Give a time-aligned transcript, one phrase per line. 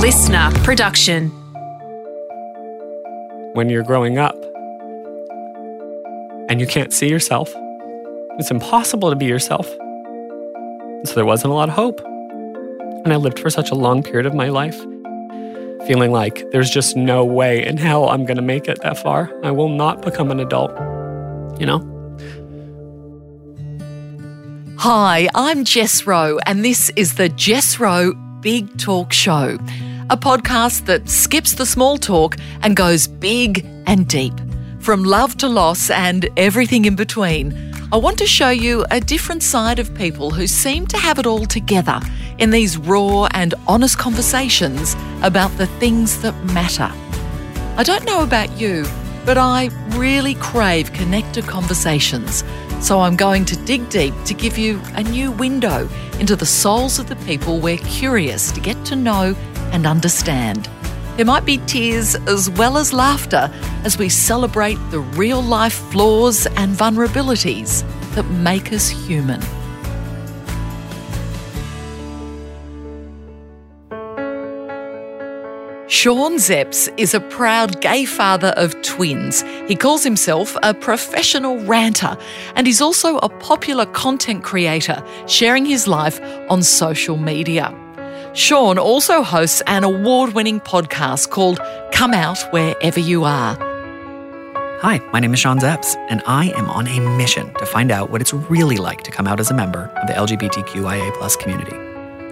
[0.00, 1.28] listener production.
[3.52, 4.34] When you're growing up
[6.48, 7.52] and you can't see yourself,
[8.38, 9.66] it's impossible to be yourself.
[11.04, 12.00] So there wasn't a lot of hope.
[13.04, 14.78] And I lived for such a long period of my life
[15.86, 19.30] feeling like there's just no way in hell I'm going to make it that far.
[19.42, 20.70] I will not become an adult.
[21.60, 21.86] You know?
[24.78, 29.58] Hi, I'm Jess Rowe, and this is the Jess Rowe Big Talk Show,
[30.10, 34.34] a podcast that skips the small talk and goes big and deep.
[34.80, 37.56] From love to loss and everything in between,
[37.92, 41.26] I want to show you a different side of people who seem to have it
[41.26, 42.00] all together
[42.38, 46.90] in these raw and honest conversations about the things that matter.
[47.76, 48.86] I don't know about you,
[49.24, 52.42] but I really crave connected conversations.
[52.80, 56.98] So I'm going to dig deep to give you a new window into the souls
[56.98, 59.36] of the people we're curious to get to know
[59.72, 60.68] and understand.
[61.16, 63.52] There might be tears as well as laughter
[63.84, 69.40] as we celebrate the real life flaws and vulnerabilities that make us human.
[76.00, 79.42] Sean Szeps is a proud gay father of twins.
[79.68, 82.16] He calls himself a professional ranter
[82.54, 87.76] and he's also a popular content creator, sharing his life on social media.
[88.32, 91.58] Sean also hosts an award winning podcast called
[91.92, 93.56] Come Out Wherever You Are.
[94.80, 98.10] Hi, my name is Sean Szeps, and I am on a mission to find out
[98.10, 101.74] what it's really like to come out as a member of the LGBTQIA community.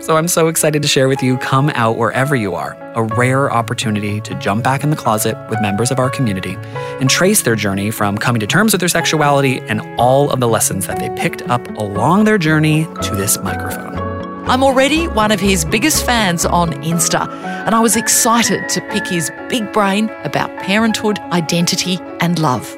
[0.01, 3.53] So I'm so excited to share with you Come Out Wherever You Are, a rare
[3.53, 6.57] opportunity to jump back in the closet with members of our community
[7.01, 10.49] and trace their journey from coming to terms with their sexuality and all of the
[10.49, 14.08] lessons that they picked up along their journey to this microphone.
[14.49, 17.29] I'm already one of his biggest fans on Insta,
[17.67, 22.75] and I was excited to pick his big brain about parenthood, identity, and love.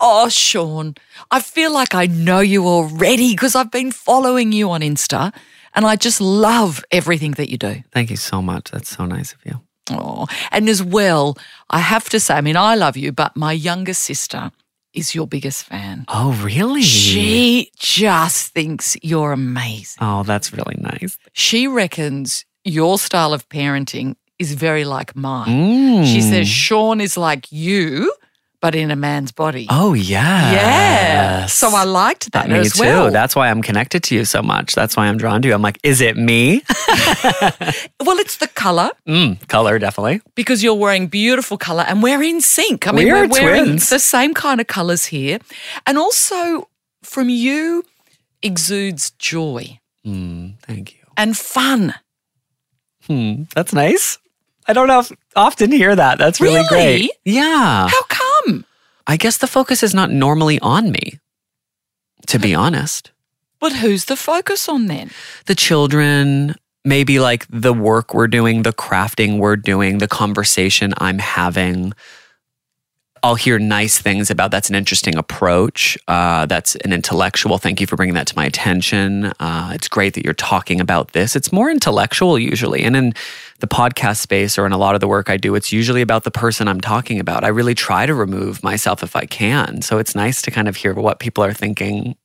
[0.00, 0.94] Oh, Sean,
[1.32, 5.34] I feel like I know you already because I've been following you on Insta
[5.74, 7.82] and I just love everything that you do.
[7.90, 8.70] Thank you so much.
[8.70, 9.60] That's so nice of you.
[9.90, 11.36] Oh, and as well,
[11.70, 14.52] I have to say, I mean, I love you, but my younger sister
[14.94, 16.04] is your biggest fan.
[16.08, 16.82] Oh, really?
[16.82, 19.98] She just thinks you're amazing.
[20.02, 21.18] Oh, that's really nice.
[21.32, 26.04] She reckons your style of parenting is very like mine.
[26.04, 26.30] She Mm.
[26.30, 28.12] says Sean is like you,
[28.60, 29.66] but in a man's body.
[29.70, 30.52] Oh, yeah.
[30.52, 31.46] Yeah.
[31.46, 32.80] So I liked that Me as too.
[32.82, 33.10] well.
[33.10, 34.74] That's why I'm connected to you so much.
[34.74, 35.54] That's why I'm drawn to you.
[35.54, 36.62] I'm like, is it me?
[38.00, 40.20] well, it's the color mm, color, definitely.
[40.34, 42.86] because you're wearing beautiful color and we're in sync.
[42.86, 43.90] I mean, We we're wearing twins.
[43.90, 45.38] the same kind of colors here.
[45.86, 46.68] And also
[47.02, 47.84] from you
[48.42, 51.00] exudes joy Mm, thank you.
[51.16, 51.94] and fun.
[53.06, 54.18] Hmm, that's nice.
[54.66, 55.02] I don't know
[55.34, 56.18] often hear that.
[56.18, 56.68] That's really, Really?
[56.68, 57.10] great.
[57.24, 57.88] Yeah.
[57.88, 58.02] How?
[59.08, 61.18] I guess the focus is not normally on me,
[62.26, 63.10] to be honest.
[63.58, 65.10] But who's the focus on then?
[65.46, 66.54] The children,
[66.84, 71.94] maybe like the work we're doing, the crafting we're doing, the conversation I'm having.
[73.22, 75.98] I'll hear nice things about that's an interesting approach.
[76.08, 77.58] Uh, that's an intellectual.
[77.58, 79.26] Thank you for bringing that to my attention.
[79.40, 81.36] Uh, it's great that you're talking about this.
[81.36, 82.82] It's more intellectual usually.
[82.82, 83.14] And in
[83.60, 86.24] the podcast space or in a lot of the work I do, it's usually about
[86.24, 87.44] the person I'm talking about.
[87.44, 89.82] I really try to remove myself if I can.
[89.82, 92.16] So it's nice to kind of hear what people are thinking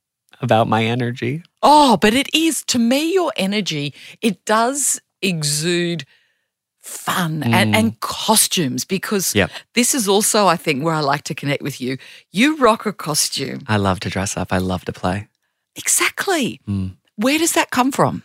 [0.42, 1.44] about my energy.
[1.62, 3.94] Oh, but it is to me your energy.
[4.22, 6.06] It does exude
[6.84, 9.36] fun and, and costumes because Mm.
[9.36, 9.52] Yep.
[9.74, 11.98] this is also, I think, where I like to connect with you.
[12.32, 13.62] You rock a costume.
[13.68, 14.52] I love to dress up.
[14.54, 15.28] I love to play.
[15.76, 16.60] Exactly.
[16.68, 16.92] Mm.
[17.16, 18.22] Where does that come from?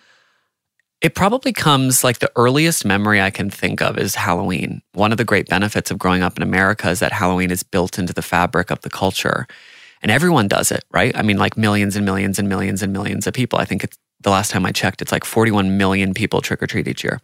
[1.00, 4.82] It probably comes like the earliest memory I can think of is Halloween.
[4.94, 7.98] One of the great benefits of growing up in America is that Halloween is built
[7.98, 9.46] into the fabric of the culture.
[10.02, 11.16] And everyone does it, right?
[11.16, 13.60] I mean, like millions and millions and millions and millions of people.
[13.60, 16.66] I think it's the last time I checked, it's like 41 million people trick or
[16.66, 17.20] treat each year.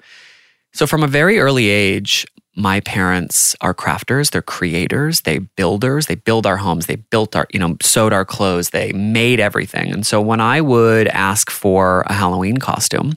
[0.75, 2.27] So from a very early age,
[2.57, 7.47] my parents are crafters, they're creators, they builders, they build our homes, they built our,
[7.53, 9.93] you know, sewed our clothes, they made everything.
[9.93, 13.17] And so when I would ask for a Halloween costume,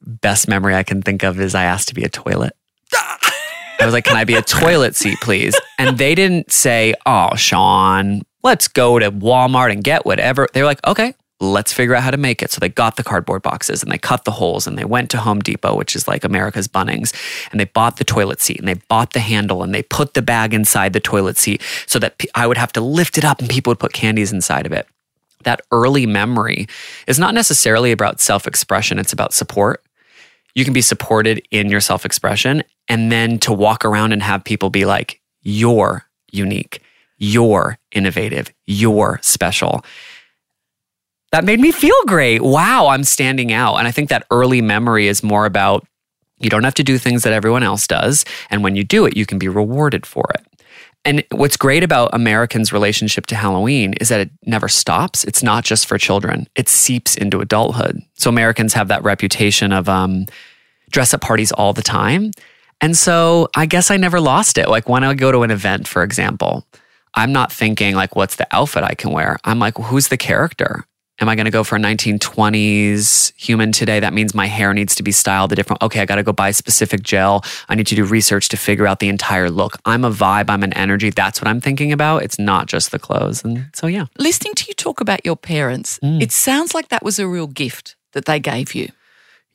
[0.00, 2.54] best memory I can think of is I asked to be a toilet.
[2.92, 7.34] I was like, "Can I be a toilet seat, please?" And they didn't say, "Oh,
[7.34, 12.02] Sean, let's go to Walmart and get whatever." They were like, "Okay, let's figure out
[12.02, 14.66] how to make it." So they got the cardboard boxes and they cut the holes
[14.66, 17.12] and they went to Home Depot, which is like America's Bunnings,
[17.50, 20.22] and they bought the toilet seat and they bought the handle and they put the
[20.22, 23.48] bag inside the toilet seat so that I would have to lift it up and
[23.48, 24.86] people would put candies inside of it.
[25.44, 26.66] That early memory
[27.06, 29.84] is not necessarily about self expression, it's about support
[30.54, 34.44] you can be supported in your self expression and then to walk around and have
[34.44, 36.80] people be like, you're unique,
[37.18, 39.84] you're innovative, you're special.
[41.34, 42.42] That made me feel great.
[42.42, 43.78] Wow, I'm standing out.
[43.78, 45.84] And I think that early memory is more about
[46.38, 48.24] you don't have to do things that everyone else does.
[48.50, 50.46] And when you do it, you can be rewarded for it.
[51.04, 55.24] And what's great about Americans' relationship to Halloween is that it never stops.
[55.24, 58.00] It's not just for children, it seeps into adulthood.
[58.14, 60.26] So Americans have that reputation of um,
[60.90, 62.30] dress up parties all the time.
[62.80, 64.68] And so I guess I never lost it.
[64.68, 66.64] Like when I go to an event, for example,
[67.14, 69.38] I'm not thinking like, what's the outfit I can wear?
[69.42, 70.86] I'm like, who's the character?
[71.20, 74.00] Am I going to go for a 1920s human today?
[74.00, 75.80] That means my hair needs to be styled a different.
[75.80, 77.44] Okay, I got to go buy specific gel.
[77.68, 79.76] I need to do research to figure out the entire look.
[79.84, 80.50] I'm a vibe.
[80.50, 81.10] I'm an energy.
[81.10, 82.24] That's what I'm thinking about.
[82.24, 83.44] It's not just the clothes.
[83.44, 84.06] And so, yeah.
[84.18, 86.20] Listening to you talk about your parents, mm.
[86.20, 88.88] it sounds like that was a real gift that they gave you.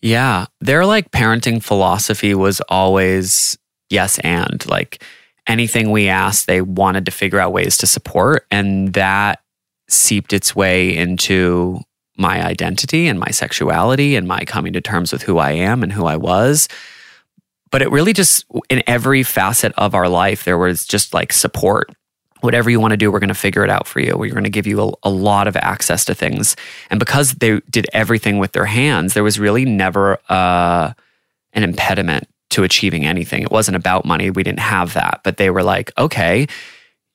[0.02, 3.58] Yeah, their like parenting philosophy was always
[3.90, 5.04] yes and like
[5.46, 9.42] anything we asked, they wanted to figure out ways to support, and that
[9.90, 11.80] seeped its way into
[12.18, 15.92] my identity and my sexuality and my coming to terms with who I am and
[15.92, 16.68] who I was.
[17.72, 21.92] But it really just, in every facet of our life, there was just like support.
[22.42, 24.16] Whatever you want to do, we're going to figure it out for you.
[24.18, 26.56] We're going to give you a, a, lot of access to things.
[26.90, 30.94] And because they did everything with their hands, there was really never uh,
[31.54, 33.44] an impediment to achieving anything.
[33.44, 34.30] It wasn't about money.
[34.30, 35.22] We didn't have that.
[35.24, 36.48] But they were like, okay,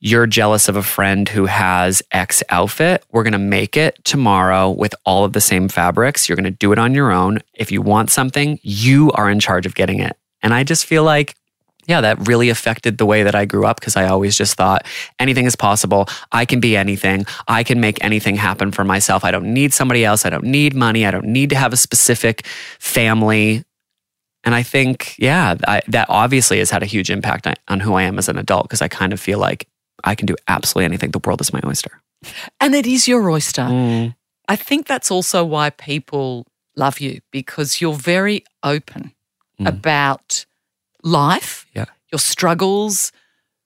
[0.04, 3.02] you're jealous of a friend who has X outfit.
[3.10, 6.28] We're going to make it tomorrow with all of the same fabrics.
[6.28, 7.38] You're going to do it on your own.
[7.54, 10.14] If you want something, you are in charge of getting it.
[10.42, 11.34] And I just feel like,
[11.86, 14.86] yeah, that really affected the way that I grew up because I always just thought
[15.18, 16.06] anything is possible.
[16.30, 17.24] I can be anything.
[17.48, 19.24] I can make anything happen for myself.
[19.24, 20.26] I don't need somebody else.
[20.26, 21.06] I don't need money.
[21.06, 22.46] I don't need to have a specific
[22.78, 23.64] family.
[24.44, 28.02] And I think, yeah, I, that obviously has had a huge impact on who I
[28.02, 29.66] am as an adult because I kind of feel like
[30.04, 31.10] I can do absolutely anything.
[31.10, 32.00] The world is my oyster.
[32.60, 33.62] And it is your oyster.
[33.62, 34.14] Mm.
[34.48, 36.46] I think that's also why people
[36.76, 39.12] love you because you're very open
[39.60, 39.68] mm.
[39.68, 40.44] about
[41.02, 41.86] life, yeah.
[42.12, 43.12] your struggles,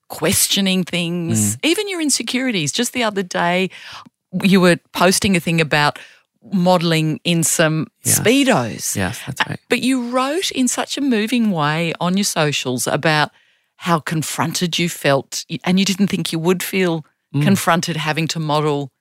[0.07, 1.59] questioning things, mm.
[1.63, 2.71] even your insecurities.
[2.71, 3.69] Just the other day,
[4.43, 5.99] you were posting a thing about
[6.53, 8.19] modeling in some yes.
[8.19, 8.95] speedos.
[8.95, 9.59] Yes, that's right.
[9.69, 13.31] But you wrote in such a moving way on your socials about
[13.79, 17.41] how confronted you felt, and you didn't think you would feel mm.
[17.41, 18.91] confronted having to model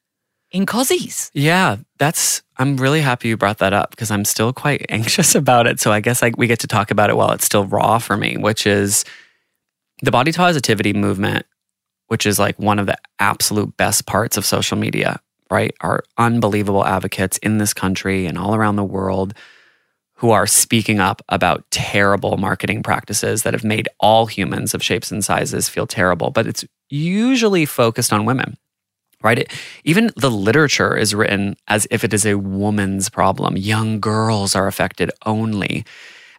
[0.53, 1.33] in cozies.
[1.35, 2.43] Yeah, that's.
[2.59, 5.81] I'm really happy you brought that up because I'm still quite anxious about it.
[5.81, 8.17] So I guess like we get to talk about it while it's still raw for
[8.17, 9.05] me, which is
[10.03, 11.45] the body positivity movement,
[12.07, 15.19] which is like one of the absolute best parts of social media.
[15.51, 19.35] Right, are unbelievable advocates in this country and all around the world
[20.19, 25.13] who are speaking up about terrible marketing practices that have made all humans of shapes
[25.13, 28.57] and sizes feel terrible, but it's usually focused on women.
[29.23, 29.39] Right?
[29.41, 29.53] It,
[29.85, 33.57] even the literature is written as if it is a woman's problem.
[33.57, 35.85] Young girls are affected only.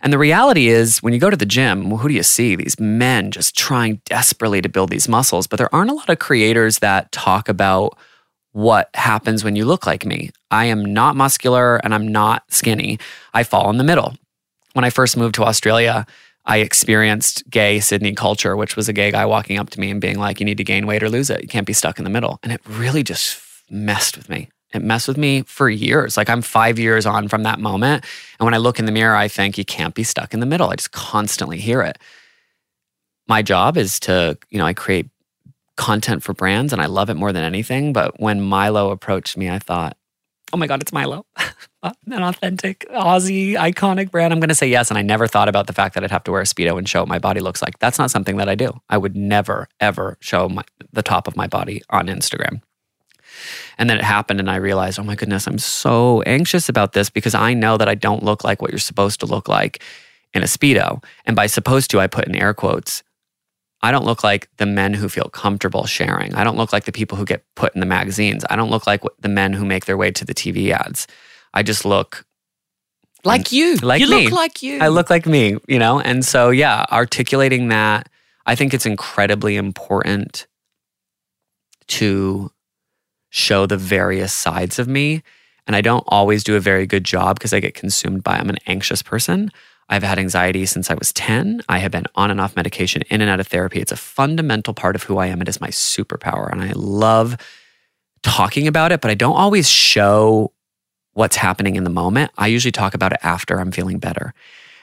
[0.02, 2.56] And the reality is, when you go to the gym, well, who do you see?
[2.56, 5.48] These men just trying desperately to build these muscles.
[5.48, 7.98] But there aren't a lot of creators that talk about
[8.60, 10.32] what happens when you look like me.
[10.52, 13.00] I am not muscular and I'm not skinny.
[13.34, 14.16] I fall in the middle.
[14.74, 16.06] When I first moved to Australia,
[16.46, 20.01] I experienced gay Sydney culture, which was a gay guy walking up to me and
[20.01, 21.42] being like, You need to gain weight or lose it.
[21.42, 22.38] You can't be stuck in the middle.
[22.44, 24.50] And it really just messed with me.
[24.74, 26.18] It messed with me for years.
[26.18, 28.04] Like I'm five years on from that moment.
[28.39, 30.46] And when I look in the mirror, I think you can't be stuck in the
[30.46, 30.70] middle.
[30.70, 31.98] I just constantly hear it.
[33.25, 35.08] My job is to, you know, I create
[35.79, 37.93] content for brands and I love it more than anything.
[37.93, 39.95] But when Milo approached me, I thought,
[40.51, 41.25] oh my God, it's Milo.
[41.81, 44.33] Uh, an authentic Aussie iconic brand.
[44.33, 44.91] I'm going to say yes.
[44.91, 46.89] And I never thought about the fact that I'd have to wear a Speedo and
[46.89, 47.79] show what my body looks like.
[47.79, 48.74] That's not something that I do.
[48.89, 52.62] I would never, ever show my, the top of my body on Instagram.
[53.77, 57.09] And then it happened, and I realized, oh my goodness, I'm so anxious about this
[57.09, 59.81] because I know that I don't look like what you're supposed to look like
[60.33, 61.01] in a Speedo.
[61.25, 63.03] And by supposed to, I put in air quotes
[63.81, 66.36] I don't look like the men who feel comfortable sharing.
[66.36, 68.43] I don't look like the people who get put in the magazines.
[68.50, 71.07] I don't look like the men who make their way to the TV ads.
[71.53, 72.25] I just look
[73.24, 73.75] like you.
[73.77, 74.24] Like you me.
[74.25, 74.79] look like you.
[74.79, 76.00] I look like me, you know?
[76.00, 78.09] And so, yeah, articulating that,
[78.45, 80.48] I think it's incredibly important
[81.88, 82.51] to
[83.29, 85.24] show the various sides of me.
[85.67, 88.50] And I don't always do a very good job because I get consumed by I'm
[88.50, 89.51] an anxious person.
[89.89, 91.62] I've had anxiety since I was 10.
[91.67, 93.79] I have been on and off medication, in and out of therapy.
[93.79, 95.41] It's a fundamental part of who I am.
[95.41, 96.51] It is my superpower.
[96.51, 97.38] And I love
[98.22, 100.53] talking about it, but I don't always show
[101.13, 102.31] what's happening in the moment.
[102.38, 104.34] I usually talk about it after I'm feeling better.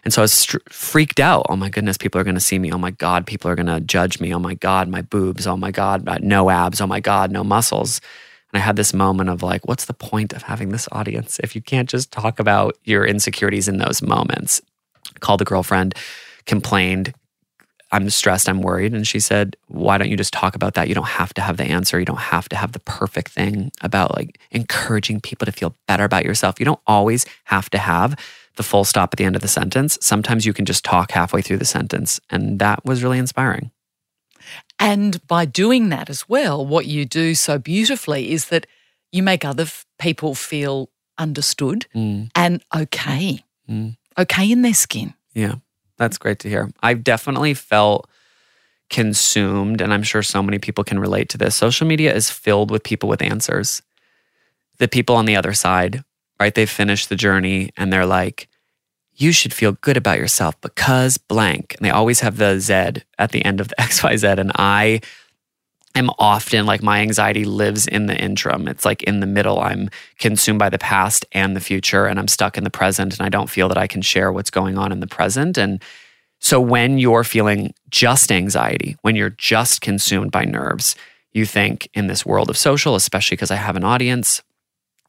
[0.05, 1.47] And so I was str- freaked out.
[1.49, 2.73] Oh my goodness, people are going to see me.
[2.73, 4.35] Oh my God, people are going to judge me.
[4.35, 5.47] Oh my God, my boobs.
[5.47, 6.81] Oh my God, uh, no abs.
[6.81, 8.01] Oh my God, no muscles.
[8.53, 11.55] And I had this moment of like, what's the point of having this audience if
[11.55, 14.63] you can't just talk about your insecurities in those moments?
[15.21, 15.95] Called a girlfriend,
[16.47, 17.13] complained,
[17.93, 18.93] I'm stressed, I'm worried.
[18.93, 20.89] And she said, Why don't you just talk about that?
[20.89, 21.99] You don't have to have the answer.
[21.99, 26.05] You don't have to have the perfect thing about like encouraging people to feel better
[26.05, 26.59] about yourself.
[26.59, 28.19] You don't always have to have
[28.57, 29.99] the full stop at the end of the sentence.
[30.01, 32.21] Sometimes you can just talk halfway through the sentence.
[32.31, 33.71] And that was really inspiring.
[34.79, 38.67] And by doing that as well, what you do so beautifully is that
[39.13, 39.67] you make other
[39.99, 43.97] people feel understood Mm, and okay, mm.
[44.19, 45.15] Okay in their skin.
[45.35, 45.57] Yeah,
[45.99, 46.71] that's great to hear.
[46.83, 48.09] I've definitely felt
[48.89, 51.57] consumed, and I'm sure so many people can relate to this.
[51.57, 53.83] Social media is filled with people with answers.
[54.79, 56.05] The people on the other side,
[56.39, 56.55] right?
[56.55, 58.49] They've finished the journey and they're like,
[59.15, 61.75] you should feel good about yourself because blank.
[61.77, 64.39] And they always have the Z at the end of the XYZ.
[64.39, 65.01] And I
[65.97, 68.69] am often like my anxiety lives in the interim.
[68.69, 69.61] It's like in the middle.
[69.61, 73.19] I'm consumed by the past and the future, and I'm stuck in the present.
[73.19, 75.59] And I don't feel that I can share what's going on in the present.
[75.59, 75.83] And
[76.39, 80.95] so when you're feeling just anxiety, when you're just consumed by nerves,
[81.33, 84.43] you think in this world of social, especially because I have an audience,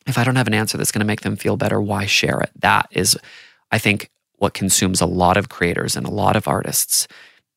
[0.06, 2.40] if I don't have an answer that's going to make them feel better, why share
[2.40, 2.52] it?
[2.60, 3.18] That is,
[3.72, 7.08] I think, what consumes a lot of creators and a lot of artists.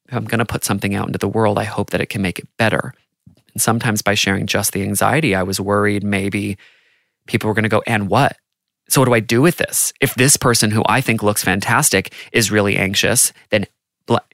[0.09, 2.23] If I'm going to put something out into the world, I hope that it can
[2.23, 2.95] make it better.
[3.53, 6.57] And sometimes by sharing just the anxiety, I was worried maybe
[7.27, 8.37] people were going to go, and what?
[8.89, 9.93] So, what do I do with this?
[10.01, 13.67] If this person who I think looks fantastic is really anxious, then,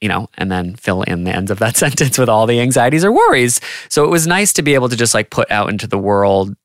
[0.01, 3.05] you know, and then fill in the ends of that sentence with all the anxieties
[3.05, 3.61] or worries.
[3.89, 6.57] So, it was nice to be able to just like put out into the world.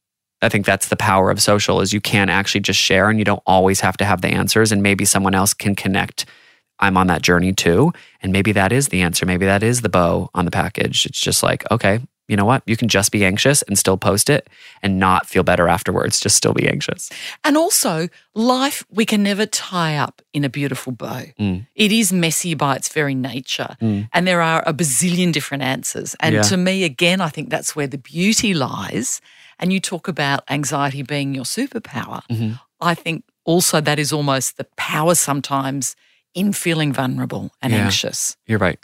[0.41, 3.25] I think that's the power of social is you can actually just share and you
[3.25, 6.25] don't always have to have the answers and maybe someone else can connect
[6.79, 7.93] I'm on that journey too
[8.23, 11.19] and maybe that is the answer maybe that is the bow on the package it's
[11.19, 11.99] just like okay
[12.31, 14.47] you know what you can just be anxious and still post it
[14.81, 17.09] and not feel better afterwards just still be anxious
[17.43, 21.23] And also, life we can never tie up in a beautiful bow.
[21.39, 21.67] Mm.
[21.75, 24.07] It is messy by its very nature, Mm.
[24.13, 26.15] and there are a bazillion different answers.
[26.19, 26.41] And Yeah.
[26.43, 29.19] to me, again, I think that's where the beauty lies.
[29.59, 32.21] And you talk about anxiety being your superpower.
[32.29, 32.59] Mhm.
[32.91, 35.95] I think also that is almost the power sometimes
[36.33, 37.83] in feeling vulnerable and Yeah.
[37.85, 38.37] anxious.
[38.47, 38.79] You're right.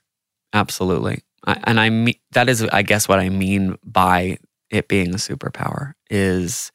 [0.53, 1.17] Absolutely.
[1.47, 4.37] And I mean that is I guess what I mean by
[4.69, 6.71] it being a superpower is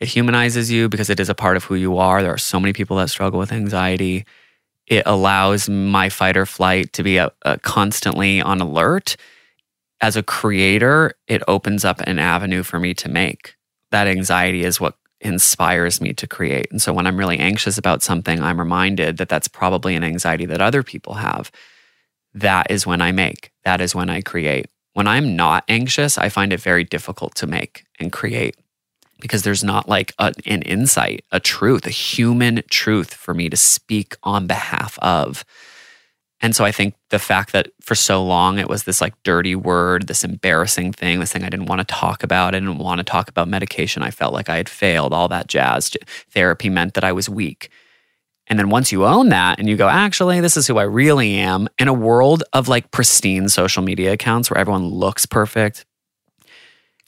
[0.00, 2.22] it humanizes you because it is a part of who you are.
[2.22, 4.24] There are so many people that struggle with anxiety.
[4.86, 9.16] It allows my fight or flight to be a, a constantly on alert.
[10.00, 13.56] As a creator, it opens up an avenue for me to make.
[13.90, 16.66] That anxiety is what inspires me to create.
[16.70, 20.44] And so when I'm really anxious about something, I'm reminded that that's probably an anxiety
[20.46, 21.50] that other people have
[22.34, 23.50] that is when I make.
[23.64, 24.66] That is when I create.
[24.92, 28.56] When I'm not anxious, I find it very difficult to make and create
[29.20, 33.56] because there's not like a, an insight, a truth, a human truth for me to
[33.56, 35.44] speak on behalf of.
[36.40, 39.54] And so I think the fact that for so long it was this like dirty
[39.54, 42.54] word, this embarrassing thing, this thing I didn't want to talk about.
[42.54, 44.02] I didn't want to talk about medication.
[44.02, 45.96] I felt like I had failed, all that jazz.
[46.30, 47.70] Therapy meant that I was weak.
[48.46, 51.34] And then once you own that and you go, actually, this is who I really
[51.36, 55.86] am in a world of like pristine social media accounts where everyone looks perfect,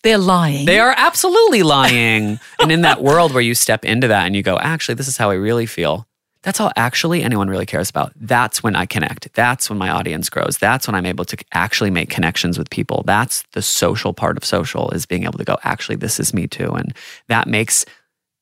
[0.03, 0.67] They're lying.
[0.67, 2.39] they are absolutely lying.
[2.61, 5.17] and in that world where you step into that and you go, actually, this is
[5.17, 6.07] how I really feel.
[6.43, 8.13] That's all actually anyone really cares about.
[8.15, 9.33] That's when I connect.
[9.35, 10.59] That's when my audience grows.
[10.59, 13.03] That's when I'm able to actually make connections with people.
[13.05, 16.47] That's the social part of social is being able to go, actually, this is me
[16.47, 16.71] too.
[16.71, 16.95] And
[17.27, 17.85] that makes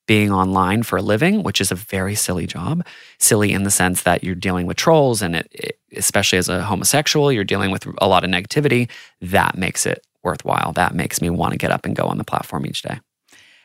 [0.06, 2.84] being online for a living, which is a very silly job,
[3.18, 6.62] silly in the sense that you're dealing with trolls and it, it, especially as a
[6.62, 8.90] homosexual, you're dealing with a lot of negativity.
[9.20, 10.72] That makes it worthwhile.
[10.72, 13.00] That makes me want to get up and go on the platform each day.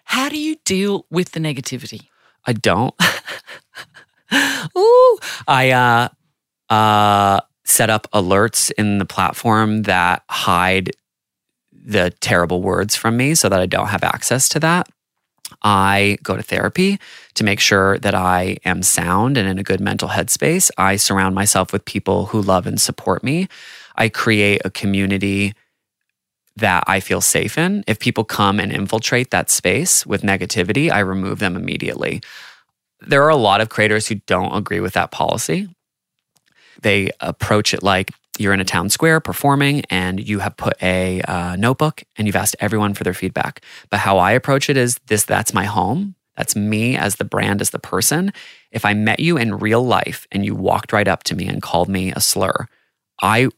[0.05, 2.07] How do you deal with the negativity?
[2.45, 2.95] I don't.
[4.77, 5.17] Ooh,
[5.47, 10.91] I uh, uh, set up alerts in the platform that hide
[11.71, 14.87] the terrible words from me so that I don't have access to that.
[15.61, 16.99] I go to therapy
[17.35, 20.71] to make sure that I am sound and in a good mental headspace.
[20.77, 23.47] I surround myself with people who love and support me.
[23.95, 25.53] I create a community
[26.55, 27.83] that I feel safe in.
[27.87, 32.21] If people come and infiltrate that space with negativity, I remove them immediately.
[33.01, 35.69] There are a lot of creators who don't agree with that policy.
[36.81, 41.21] They approach it like you're in a town square performing and you have put a
[41.21, 43.61] uh, notebook and you've asked everyone for their feedback.
[43.89, 46.15] But how I approach it is this that's my home.
[46.37, 48.31] That's me as the brand, as the person.
[48.71, 51.61] If I met you in real life and you walked right up to me and
[51.61, 52.67] called me a slur,
[53.21, 53.49] I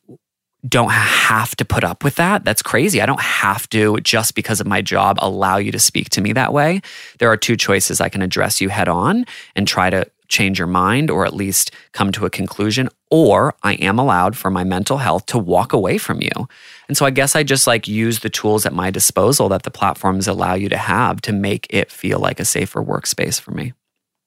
[0.67, 2.45] don't have to put up with that.
[2.45, 3.01] That's crazy.
[3.01, 6.33] I don't have to, just because of my job, allow you to speak to me
[6.33, 6.81] that way.
[7.19, 7.99] There are two choices.
[7.99, 9.25] I can address you head on
[9.55, 13.73] and try to change your mind or at least come to a conclusion, or I
[13.73, 16.47] am allowed for my mental health to walk away from you.
[16.87, 19.71] And so I guess I just like use the tools at my disposal that the
[19.71, 23.73] platforms allow you to have to make it feel like a safer workspace for me.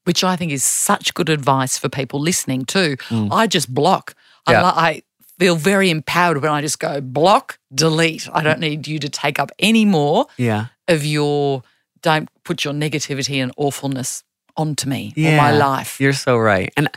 [0.04, 2.96] Which I think is such good advice for people listening too.
[3.08, 3.32] Mm.
[3.32, 4.14] I just block.
[4.46, 4.62] Yeah.
[4.62, 5.02] I, I
[5.44, 8.28] feel very empowered when I just go block, delete.
[8.32, 10.66] I don't need you to take up any more Yeah.
[10.88, 11.62] of your,
[12.00, 14.24] don't put your negativity and awfulness
[14.56, 16.00] onto me or my life.
[16.00, 16.72] You're so right.
[16.78, 16.88] And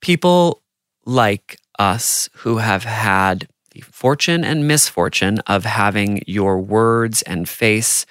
[0.00, 0.62] people
[1.06, 8.04] like us who have had the fortune and misfortune of having your words and face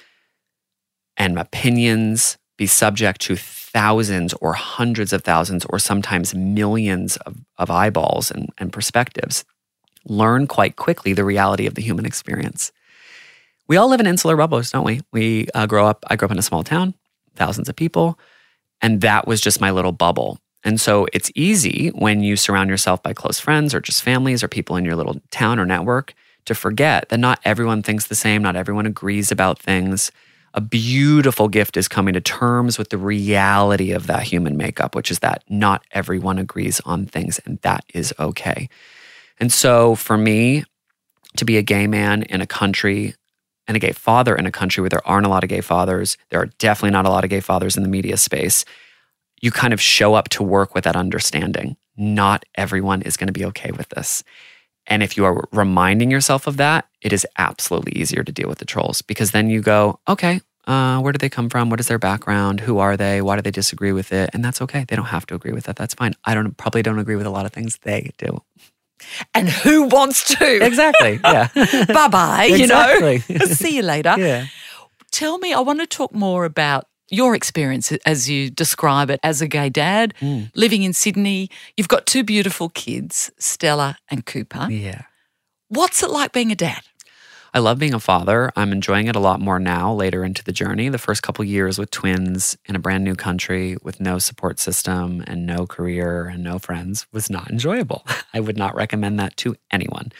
[1.18, 7.70] and opinions be subject to thousands or hundreds of thousands or sometimes millions of, of
[7.70, 9.44] eyeballs and, and perspectives
[10.06, 12.72] learn quite quickly the reality of the human experience.
[13.68, 15.02] We all live in insular bubbles, don't we?
[15.12, 16.94] We uh, grow up, I grew up in a small town,
[17.36, 18.20] thousands of people.
[18.82, 20.40] And that was just my little bubble.
[20.64, 24.48] And so it's easy when you surround yourself by close friends or just families or
[24.48, 26.14] people in your little town or network
[26.46, 30.12] to forget that not everyone thinks the same, not everyone agrees about things.
[30.54, 35.10] A beautiful gift is coming to terms with the reality of that human makeup, which
[35.10, 38.68] is that not everyone agrees on things, and that is okay.
[39.42, 40.64] And so for me,
[41.38, 43.16] to be a gay man in a country
[43.68, 46.18] and a gay father in a country where there aren't a lot of gay fathers,
[46.30, 48.66] there are definitely not a lot of gay fathers in the media space.
[49.42, 51.76] You kind of show up to work with that understanding.
[51.98, 54.24] Not everyone is going to be okay with this.
[54.88, 58.60] And if you are reminding yourself of that, it is absolutely easier to deal with
[58.60, 61.70] the trolls because then you go, okay, uh, where do they come from?
[61.70, 62.60] What is their background?
[62.60, 63.22] Who are they?
[63.22, 64.30] Why do they disagree with it?
[64.34, 64.86] And that's okay.
[64.88, 65.76] They don't have to agree with it.
[65.76, 66.14] That's fine.
[66.26, 68.42] I don't probably don't agree with a lot of things they do.
[69.34, 70.66] And who wants to?
[70.66, 71.20] Exactly.
[71.24, 71.48] Yeah.
[71.94, 73.18] bye bye, you know.
[73.46, 74.16] See you later.
[74.18, 74.48] yeah.
[75.12, 79.42] Tell me, I want to talk more about your experience as you describe it as
[79.42, 80.50] a gay dad Mm.
[80.56, 81.50] living in Sydney.
[81.76, 84.68] You've got two beautiful kids, Stella and Cooper.
[84.72, 85.02] Yeah.
[85.68, 86.82] What's it like being a dad?
[87.54, 88.50] I love being a father.
[88.56, 90.88] I'm enjoying it a lot more now, later into the journey.
[90.88, 95.22] The first couple years with twins in a brand new country with no support system
[95.28, 98.06] and no career and no friends was not enjoyable.
[98.34, 100.14] I would not recommend that to anyone.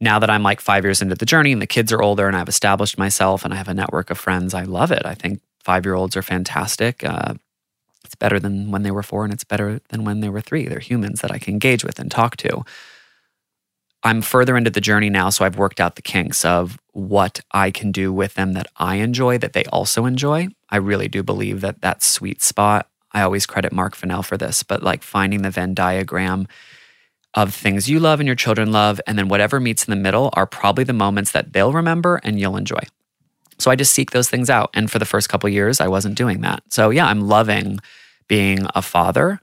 [0.00, 2.36] Now that I'm like five years into the journey and the kids are older and
[2.36, 5.02] I've established myself and I have a network of friends, I love it.
[5.04, 7.04] I think five year olds are fantastic.
[7.04, 7.34] Uh,
[8.04, 10.66] it's better than when they were four and it's better than when they were three.
[10.66, 12.64] They're humans that I can engage with and talk to.
[14.02, 17.70] I'm further into the journey now, so I've worked out the kinks of what I
[17.70, 20.48] can do with them that I enjoy, that they also enjoy.
[20.70, 22.88] I really do believe that that sweet spot.
[23.12, 26.48] I always credit Mark Fennell for this, but like finding the Venn diagram
[27.34, 30.30] of things you love and your children love, and then whatever meets in the middle
[30.32, 32.80] are probably the moments that they'll remember and you'll enjoy.
[33.58, 34.70] So I just seek those things out.
[34.72, 36.62] And for the first couple years, I wasn't doing that.
[36.70, 37.78] So yeah, I'm loving
[38.26, 39.40] being a father.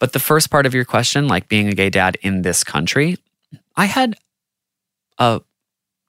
[0.00, 3.16] But the first part of your question, like being a gay dad in this country,
[3.76, 4.16] I had
[5.18, 5.40] a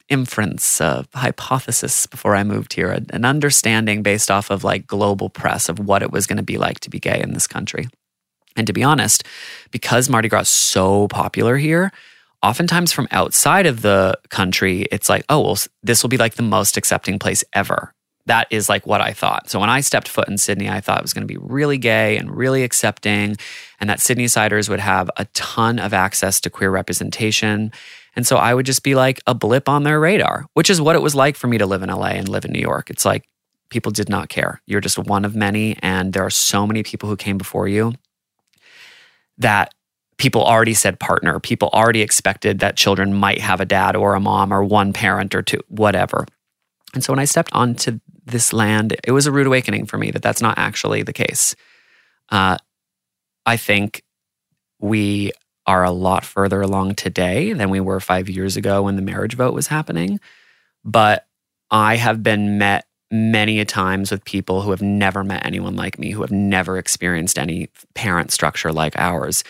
[0.08, 5.67] inference, a hypothesis before I moved here, an understanding based off of like global press
[5.67, 7.88] of what it was going to be like to be gay in this country.
[8.56, 9.23] And to be honest,
[9.71, 11.91] because Mardi Gras is so popular here,
[12.43, 16.43] oftentimes from outside of the country, it's like, oh, well, this will be like the
[16.43, 17.93] most accepting place ever.
[18.28, 19.50] That is like what I thought.
[19.50, 21.78] So when I stepped foot in Sydney, I thought it was going to be really
[21.78, 23.36] gay and really accepting,
[23.80, 27.72] and that Sydney siders would have a ton of access to queer representation.
[28.16, 30.96] And so I would just be like a blip on their radar, which is what
[30.96, 32.90] it was like for me to live in LA and live in New York.
[32.90, 33.28] It's like
[33.70, 34.62] people did not care.
[34.66, 37.94] You're just one of many, and there are so many people who came before you
[39.38, 39.74] that
[40.18, 41.40] people already said partner.
[41.40, 45.36] People already expected that children might have a dad or a mom or one parent
[45.36, 46.26] or two, whatever.
[46.94, 50.12] And so when I stepped onto this land, it was a rude awakening for me
[50.12, 51.56] that that's not actually the case.
[52.30, 52.58] Uh,
[53.46, 54.04] I think
[54.80, 55.32] we
[55.68, 59.36] are a lot further along today than we were five years ago when the marriage
[59.36, 60.20] vote was happening.
[60.84, 61.26] But
[61.72, 65.98] I have been met many a times with people who have never met anyone like
[65.98, 69.44] me, who have never experienced any parent structure like ours,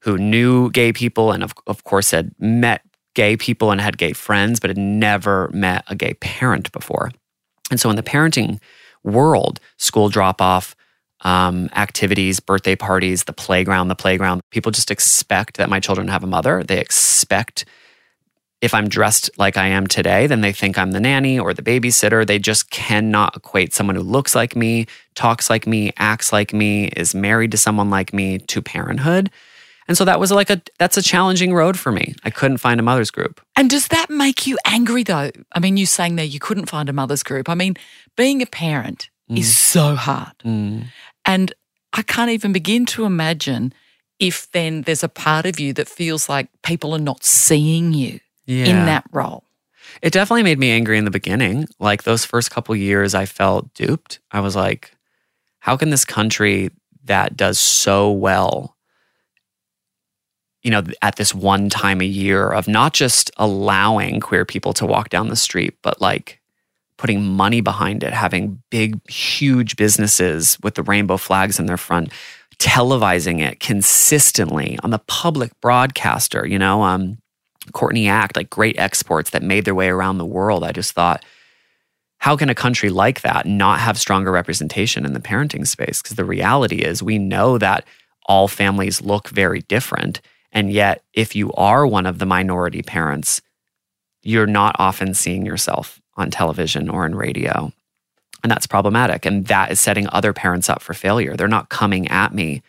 [0.00, 2.82] who knew gay people and, of, of course, had met
[3.14, 7.10] gay people and had gay friends, but had never met a gay parent before.
[7.72, 8.60] And so, in the parenting
[9.02, 10.76] world, school drop off,
[11.22, 16.22] um, activities, birthday parties, the playground, the playground, people just expect that my children have
[16.22, 16.62] a mother.
[16.62, 17.64] They expect
[18.60, 21.62] if I'm dressed like I am today, then they think I'm the nanny or the
[21.62, 22.24] babysitter.
[22.24, 26.88] They just cannot equate someone who looks like me, talks like me, acts like me,
[26.88, 29.30] is married to someone like me to parenthood.
[29.92, 32.14] And so that was like a that's a challenging road for me.
[32.24, 33.42] I couldn't find a mother's group.
[33.56, 35.30] And does that make you angry though?
[35.52, 37.50] I mean, you saying there you couldn't find a mother's group.
[37.50, 37.74] I mean,
[38.16, 39.38] being a parent Mm.
[39.38, 40.32] is so hard.
[41.26, 41.52] And
[41.92, 43.74] I can't even begin to imagine
[44.18, 48.20] if then there's a part of you that feels like people are not seeing you
[48.46, 48.64] Yeah.
[48.64, 49.44] in that role.
[50.00, 51.66] It definitely made me angry in the beginning.
[51.78, 54.20] Like those first couple years, I felt duped.
[54.30, 54.96] I was like,
[55.60, 56.70] how can this country
[57.04, 58.71] that does so well,
[60.62, 64.86] you know, at this one time a year of not just allowing queer people to
[64.86, 66.40] walk down the street, but like
[66.98, 72.12] putting money behind it, having big, huge businesses with the rainbow flags in their front,
[72.58, 77.18] televising it consistently on the public broadcaster, you know, um,
[77.72, 80.62] Courtney Act, like great exports that made their way around the world.
[80.62, 81.24] I just thought,
[82.18, 86.00] how can a country like that not have stronger representation in the parenting space?
[86.00, 87.84] Because the reality is, we know that
[88.26, 90.20] all families look very different.
[90.52, 93.40] And yet, if you are one of the minority parents,
[94.22, 97.72] you're not often seeing yourself on television or in radio.
[98.42, 99.24] And that's problematic.
[99.24, 101.36] And that is setting other parents up for failure.
[101.36, 102.62] They're not coming at me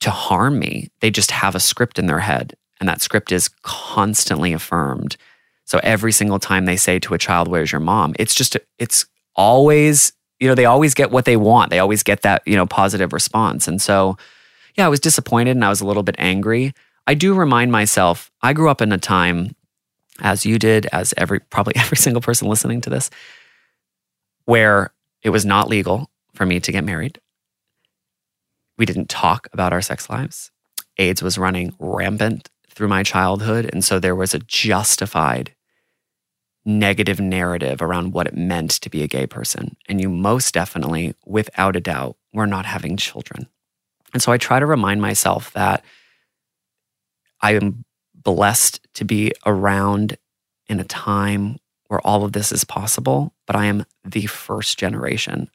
[0.00, 2.54] to harm me, they just have a script in their head.
[2.78, 5.16] And that script is constantly affirmed.
[5.64, 8.14] So every single time they say to a child, Where's your mom?
[8.18, 11.70] It's just, it's always, you know, they always get what they want.
[11.70, 13.66] They always get that, you know, positive response.
[13.66, 14.18] And so,
[14.76, 16.72] yeah, I was disappointed and I was a little bit angry.
[17.06, 19.54] I do remind myself, I grew up in a time,
[20.20, 23.10] as you did, as every, probably every single person listening to this,
[24.44, 27.20] where it was not legal for me to get married.
[28.76, 30.50] We didn't talk about our sex lives.
[30.98, 33.70] AIDS was running rampant through my childhood.
[33.72, 35.54] And so there was a justified
[36.64, 39.76] negative narrative around what it meant to be a gay person.
[39.88, 43.48] And you most definitely, without a doubt, were not having children.
[44.14, 45.84] And so I try to remind myself that
[47.42, 50.16] I am blessed to be around
[50.68, 55.50] in a time where all of this is possible, but I am the first generation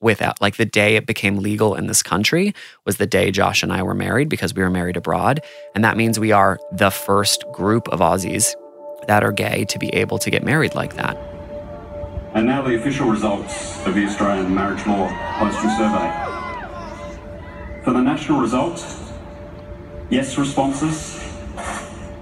[0.00, 2.54] without like the day it became legal in this country
[2.84, 5.40] was the day Josh and I were married because we were married abroad.
[5.74, 8.54] And that means we are the first group of Aussies
[9.06, 11.16] that are gay to be able to get married like that.
[12.34, 16.37] And now the official results of the Australian Marriage Law Postal Survey.
[17.88, 18.84] For the national result,
[20.10, 21.18] yes responses,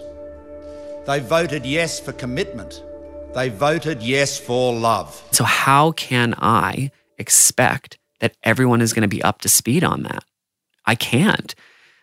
[1.05, 2.81] They voted yes for commitment.
[3.35, 5.21] They voted yes for love.
[5.31, 10.03] So, how can I expect that everyone is going to be up to speed on
[10.03, 10.23] that?
[10.85, 11.53] I can't.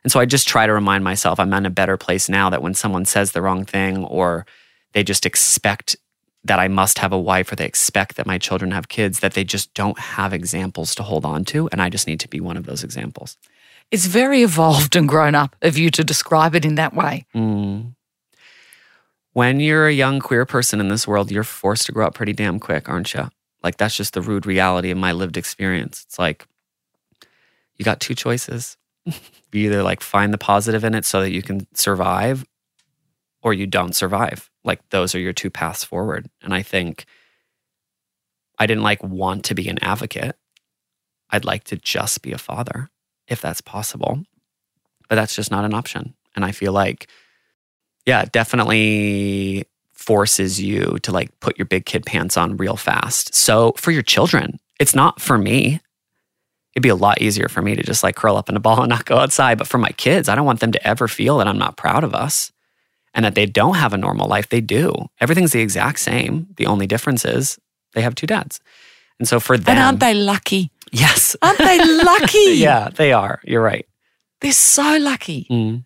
[0.05, 2.61] And so I just try to remind myself I'm in a better place now that
[2.61, 4.45] when someone says the wrong thing or
[4.93, 5.97] they just expect
[6.45, 9.33] that I must have a wife or they expect that my children have kids, that
[9.33, 11.67] they just don't have examples to hold on to.
[11.73, 13.39] And I just need to be one of those examples.
[13.91, 17.25] It's very evolved and grown up of you to describe it in that way.
[17.35, 17.95] Mm.
[19.33, 22.35] When you're a young queer person in this world, you're forced to grow up pretty
[22.35, 23.29] damn quick, aren't you?
[23.63, 26.05] Like, that's just the rude reality of my lived experience.
[26.07, 26.47] It's like,
[27.77, 28.77] you got two choices.
[29.07, 29.15] you
[29.53, 32.45] either like find the positive in it so that you can survive,
[33.43, 34.51] or you don't survive.
[34.65, 36.29] Like, those are your two paths forward.
[36.43, 37.07] And I think
[38.59, 40.37] I didn't like want to be an advocate.
[41.31, 42.91] I'd like to just be a father
[43.27, 44.23] if that's possible.
[45.09, 46.15] But that's just not an option.
[46.37, 47.09] And I feel like,
[48.07, 53.35] yeah, it definitely forces you to like put your big kid pants on real fast.
[53.35, 55.81] So for your children, it's not for me.
[56.75, 58.81] It'd be a lot easier for me to just like curl up in a ball
[58.83, 59.59] and not go outside.
[59.59, 62.03] But for my kids, I don't want them to ever feel that I'm not proud
[62.03, 62.51] of us
[63.15, 64.49] and that they don't have a normal life.
[64.49, 64.93] They do.
[65.21, 66.49] Everything's the exact same.
[66.57, 67.59] The only difference is
[67.95, 68.59] they have two dads.
[69.19, 69.77] And so for them.
[69.77, 70.71] And aren't they lucky?
[70.91, 71.37] Yes.
[71.43, 72.39] Aren't they lucky?
[72.55, 73.41] yeah, they are.
[73.45, 73.87] You're right.
[74.41, 75.85] They're so lucky Mm.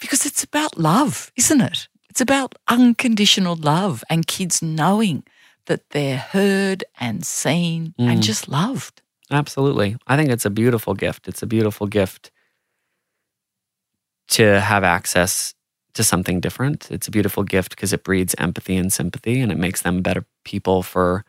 [0.00, 1.88] Because it's about love, isn't it?
[2.08, 5.22] It's about unconditional love and kids knowing
[5.66, 8.10] that they're heard and seen Mm.
[8.12, 9.02] and just loved.
[9.30, 9.96] Absolutely.
[10.08, 11.28] I think it's a beautiful gift.
[11.28, 12.30] It's a beautiful gift
[14.28, 15.54] to have access
[15.94, 16.90] to something different.
[16.90, 20.24] It's a beautiful gift because it breeds empathy and sympathy and it makes them better
[20.44, 21.24] people for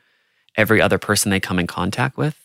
[0.55, 2.35] every other person they come in contact with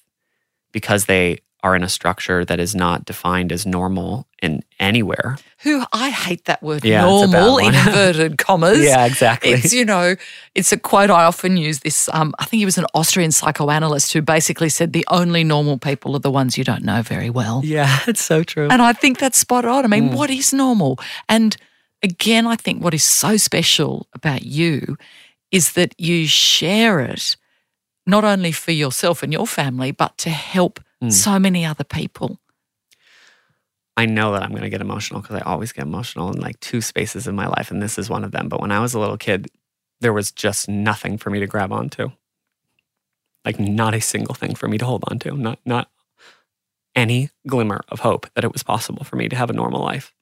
[0.72, 5.36] because they are in a structure that is not defined as normal in anywhere.
[5.64, 8.84] Who I hate that word Yeah, it's a bad normal in inverted commas.
[8.84, 9.50] Yeah, exactly.
[9.50, 10.14] It's, you know,
[10.54, 12.08] it's a quote I often use this.
[12.12, 16.14] Um, I think he was an Austrian psychoanalyst who basically said the only normal people
[16.14, 17.62] are the ones you don't know very well.
[17.64, 18.68] yeah, it's so true.
[18.70, 19.84] And I think that's spot on.
[19.84, 19.90] I Mm.
[19.90, 20.98] mean, what is normal?
[21.28, 21.56] And
[22.02, 24.96] again, I think what is so special about you
[25.50, 27.36] is that you share it
[28.06, 31.12] not only for yourself and your family, but to help Mm.
[31.12, 32.38] so many other people.
[33.96, 36.60] I know that I'm going to get emotional because I always get emotional in like
[36.60, 38.48] two spaces in my life, and this is one of them.
[38.48, 39.48] But when I was a little kid,
[40.00, 42.10] there was just nothing for me to grab onto.
[43.44, 45.36] Like not a single thing for me to hold on to.
[45.36, 45.90] Not not
[46.94, 50.12] any glimmer of hope that it was possible for me to have a normal life.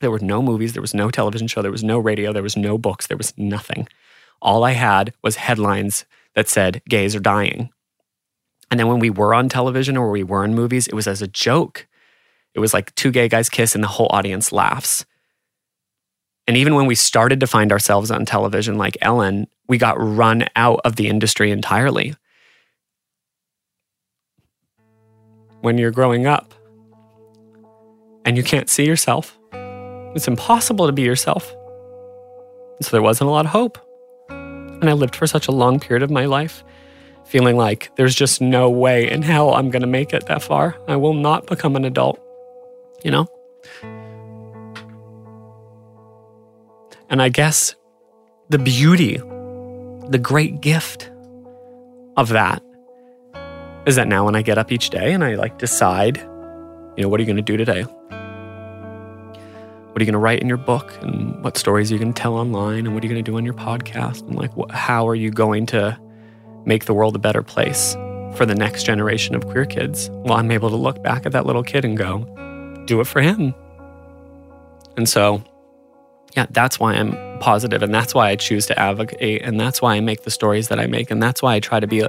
[0.00, 2.56] There were no movies, there was no television show, there was no radio, there was
[2.56, 3.86] no books, there was nothing.
[4.40, 7.70] All I had was headlines that said gays are dying.
[8.70, 11.22] And then when we were on television or we were in movies, it was as
[11.22, 11.88] a joke.
[12.54, 15.04] It was like two gay guys kiss and the whole audience laughs.
[16.46, 20.46] And even when we started to find ourselves on television like Ellen, we got run
[20.56, 22.14] out of the industry entirely.
[25.60, 26.54] When you're growing up
[28.24, 29.38] and you can't see yourself,
[30.14, 31.54] it's impossible to be yourself.
[32.82, 33.78] So there wasn't a lot of hope.
[34.28, 36.64] And I lived for such a long period of my life
[37.30, 40.76] feeling like there's just no way in hell I'm going to make it that far.
[40.88, 42.20] I will not become an adult,
[43.04, 43.28] you know?
[47.08, 47.76] And I guess
[48.48, 49.16] the beauty,
[50.08, 51.08] the great gift
[52.16, 52.62] of that
[53.86, 56.16] is that now when I get up each day and I like decide,
[56.96, 57.82] you know, what are you going to do today?
[59.92, 60.92] What are you going to write in your book?
[61.00, 62.86] And what stories are you going to tell online?
[62.86, 64.22] And what are you going to do on your podcast?
[64.22, 65.96] And like, how are you going to
[66.64, 67.94] make the world a better place
[68.36, 70.08] for the next generation of queer kids?
[70.10, 72.24] Well, I'm able to look back at that little kid and go,
[72.86, 73.54] do it for him.
[74.96, 75.42] And so,
[76.36, 79.96] yeah, that's why I'm positive, and that's why I choose to advocate, and that's why
[79.96, 82.04] I make the stories that I make, and that's why I try to be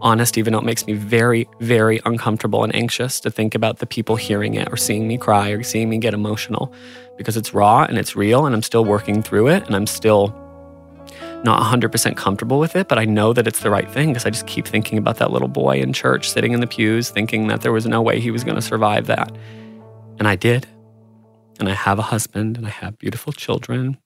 [0.00, 3.86] honest, even though it makes me very, very uncomfortable and anxious to think about the
[3.86, 6.72] people hearing it or seeing me cry or seeing me get emotional,
[7.16, 10.34] because it's raw and it's real, and I'm still working through it, and I'm still
[11.44, 14.30] not 100% comfortable with it, but I know that it's the right thing because I
[14.30, 17.60] just keep thinking about that little boy in church sitting in the pews, thinking that
[17.60, 19.30] there was no way he was going to survive that.
[20.18, 20.66] And I did.
[21.60, 23.98] And I have a husband and I have beautiful children.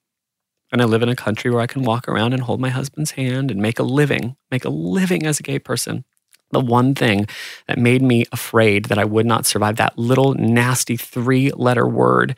[0.70, 3.12] And I live in a country where I can walk around and hold my husband's
[3.12, 6.04] hand and make a living, make a living as a gay person.
[6.50, 7.26] The one thing
[7.66, 12.36] that made me afraid that I would not survive that little nasty three letter word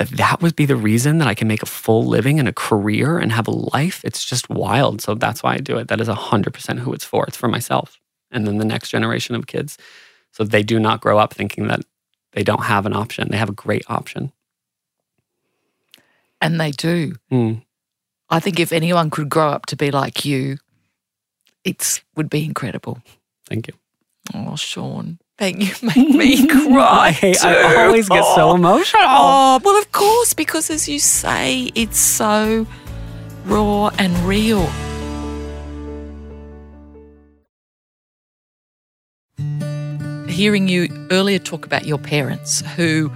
[0.00, 2.54] that that would be the reason that I can make a full living and a
[2.54, 4.00] career and have a life.
[4.02, 5.02] It's just wild.
[5.02, 5.88] So that's why I do it.
[5.88, 7.26] That is 100% who it's for.
[7.26, 7.98] It's for myself
[8.30, 9.76] and then the next generation of kids.
[10.32, 11.80] So they do not grow up thinking that
[12.32, 13.28] they don't have an option.
[13.30, 14.32] They have a great option.
[16.40, 17.16] And they do.
[17.30, 17.62] Mm.
[18.30, 20.56] I think if anyone could grow up to be like you,
[21.62, 23.02] it would be incredible.
[23.46, 23.74] Thank you.
[24.32, 25.74] Oh, Sean, thank you.
[25.82, 27.18] Make me cry.
[27.22, 28.54] I, I always get so Oh.
[28.54, 29.02] emotional.
[29.04, 32.66] Oh, well, of course, because as you say, it's so
[33.46, 34.68] raw and real.
[40.28, 43.10] Hearing you earlier talk about your parents who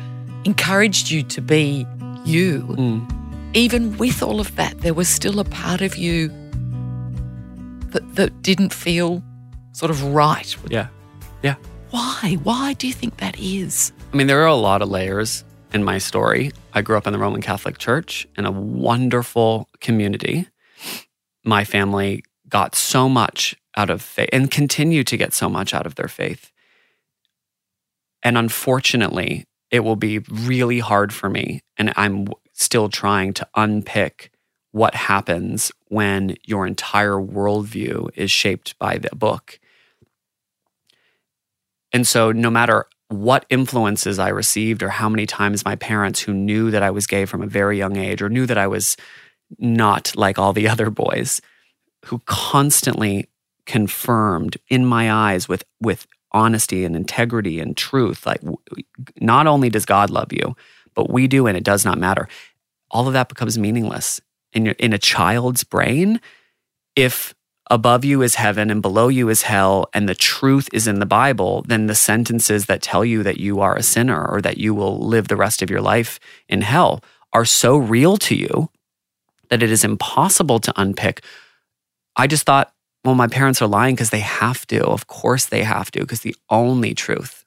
[0.45, 1.87] encouraged you to be
[2.25, 3.09] you, Mm.
[3.55, 6.29] even with all of that, there was still a part of you
[7.93, 9.23] that, that didn't feel
[9.73, 10.55] sort of right.
[10.69, 10.89] Yeah.
[11.43, 11.55] Yeah.
[11.95, 12.39] Why?
[12.43, 13.93] Why do you think that is?
[14.13, 16.51] I mean, there are a lot of layers in my story.
[16.73, 20.49] I grew up in the Roman Catholic Church in a wonderful community.
[21.45, 25.87] My family got so much out of faith and continue to get so much out
[25.87, 26.51] of their faith.
[28.25, 31.61] And unfortunately, it will be really hard for me.
[31.77, 34.33] And I'm still trying to unpick
[34.73, 39.61] what happens when your entire worldview is shaped by the book.
[41.95, 46.35] And so, no matter what influences I received, or how many times my parents, who
[46.35, 48.97] knew that I was gay from a very young age, or knew that I was
[49.59, 51.41] not like all the other boys,
[52.07, 53.29] who constantly
[53.65, 58.41] confirmed in my eyes with, with honesty and integrity and truth, like,
[59.21, 60.57] not only does God love you,
[60.95, 62.29] but we do, and it does not matter.
[62.91, 64.21] All of that becomes meaningless
[64.53, 66.21] in, your, in a child's brain
[66.97, 67.34] if
[67.71, 71.07] above you is heaven and below you is hell, and the truth is in the
[71.07, 74.75] Bible, then the sentences that tell you that you are a sinner or that you
[74.75, 78.71] will live the rest of your life in hell are so real to you
[79.49, 81.25] that it is impossible to unpick.
[82.17, 82.73] I just thought,
[83.05, 84.85] well, my parents are lying because they have to.
[84.87, 87.45] Of course they have to, because the only truth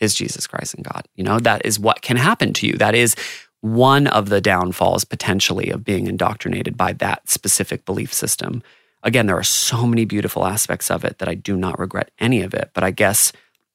[0.00, 1.06] is Jesus Christ and God.
[1.14, 2.74] You know, that is what can happen to you.
[2.74, 3.14] That is
[3.60, 8.62] one of the downfalls potentially of being indoctrinated by that specific belief system.
[9.04, 12.42] Again, there are so many beautiful aspects of it that I do not regret any
[12.42, 12.70] of it.
[12.74, 13.32] But I guess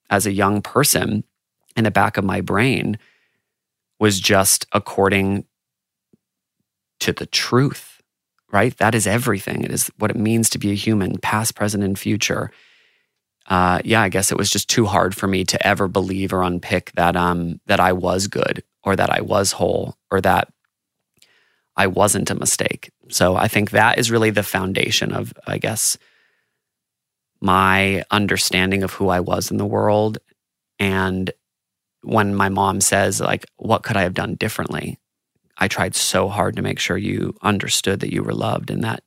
[0.10, 1.24] as a young person,
[1.76, 2.98] in the back of my brain
[4.00, 5.46] was just according
[7.00, 8.02] to the truth,
[8.52, 8.76] right?
[8.78, 9.64] That is everything.
[9.64, 12.52] It is what it means to be a human, past, present, and future.
[13.48, 16.44] Uh, yeah, I guess it was just too hard for me to ever believe or
[16.44, 20.52] unpick that um, that I was good or that I was whole or that
[21.76, 22.92] I wasn't a mistake.
[23.10, 25.98] So I think that is really the foundation of, I guess,
[27.42, 30.20] my understanding of who I was in the world.
[30.78, 31.32] And
[32.02, 34.98] when my mom says, like, what could I have done differently?
[35.58, 39.04] I tried so hard to make sure you understood that you were loved and that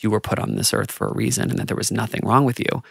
[0.00, 2.44] you were put on this earth for a reason and that there was nothing wrong
[2.44, 2.82] with you.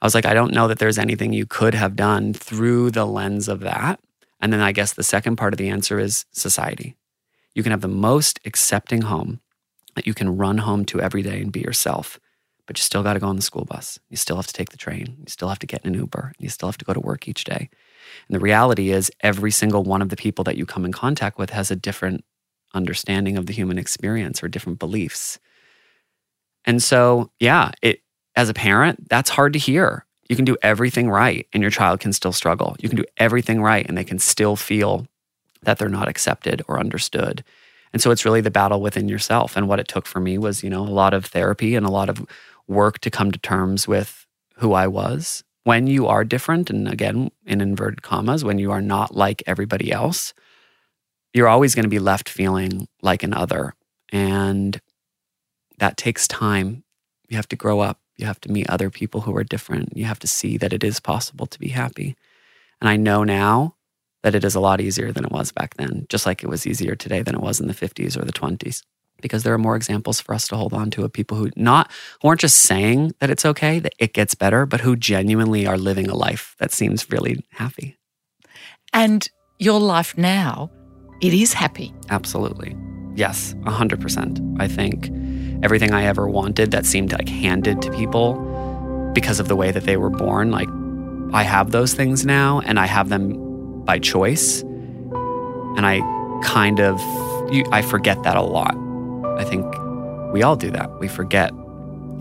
[0.00, 3.04] I was like, I don't know that there's anything you could have done through the
[3.04, 4.00] lens of that.
[4.40, 6.96] And then I guess the second part of the answer is society.
[7.54, 9.40] You can have the most accepting home
[9.94, 12.18] that you can run home to every day and be yourself,
[12.66, 13.98] but you still got to go on the school bus.
[14.08, 15.16] You still have to take the train.
[15.18, 16.32] You still have to get in an Uber.
[16.38, 17.68] You still have to go to work each day.
[18.28, 21.38] And the reality is, every single one of the people that you come in contact
[21.38, 22.24] with has a different
[22.74, 25.38] understanding of the human experience or different beliefs.
[26.64, 28.00] And so, yeah, it
[28.36, 30.06] as a parent, that's hard to hear.
[30.28, 32.76] You can do everything right and your child can still struggle.
[32.80, 35.06] You can do everything right and they can still feel
[35.62, 37.44] that they're not accepted or understood.
[37.92, 39.56] And so it's really the battle within yourself.
[39.56, 41.90] And what it took for me was, you know, a lot of therapy and a
[41.90, 42.24] lot of
[42.66, 44.26] work to come to terms with
[44.56, 45.44] who I was.
[45.64, 49.92] When you are different, and again, in inverted commas, when you are not like everybody
[49.92, 50.34] else,
[51.32, 53.74] you're always going to be left feeling like an other.
[54.10, 54.80] And
[55.78, 56.84] that takes time.
[57.28, 58.00] You have to grow up.
[58.16, 59.96] You have to meet other people who are different.
[59.96, 62.16] You have to see that it is possible to be happy.
[62.80, 63.76] And I know now
[64.22, 66.66] that it is a lot easier than it was back then, just like it was
[66.66, 68.82] easier today than it was in the 50s or the 20s.
[69.20, 71.92] Because there are more examples for us to hold on to of people who not
[72.20, 75.78] who aren't just saying that it's okay, that it gets better, but who genuinely are
[75.78, 77.96] living a life that seems really happy.
[78.92, 80.70] And your life now,
[81.20, 81.94] it is happy.
[82.10, 82.76] Absolutely.
[83.14, 84.60] Yes, 100%.
[84.60, 85.08] I think
[85.62, 88.34] everything I ever wanted that seemed like handed to people
[89.14, 90.50] because of the way that they were born.
[90.50, 90.68] Like,
[91.32, 93.51] I have those things now and I have them
[93.84, 94.62] by choice.
[94.62, 96.00] And I
[96.44, 97.00] kind of,
[97.52, 98.76] you, I forget that a lot.
[99.38, 99.64] I think
[100.32, 100.98] we all do that.
[101.00, 101.52] We forget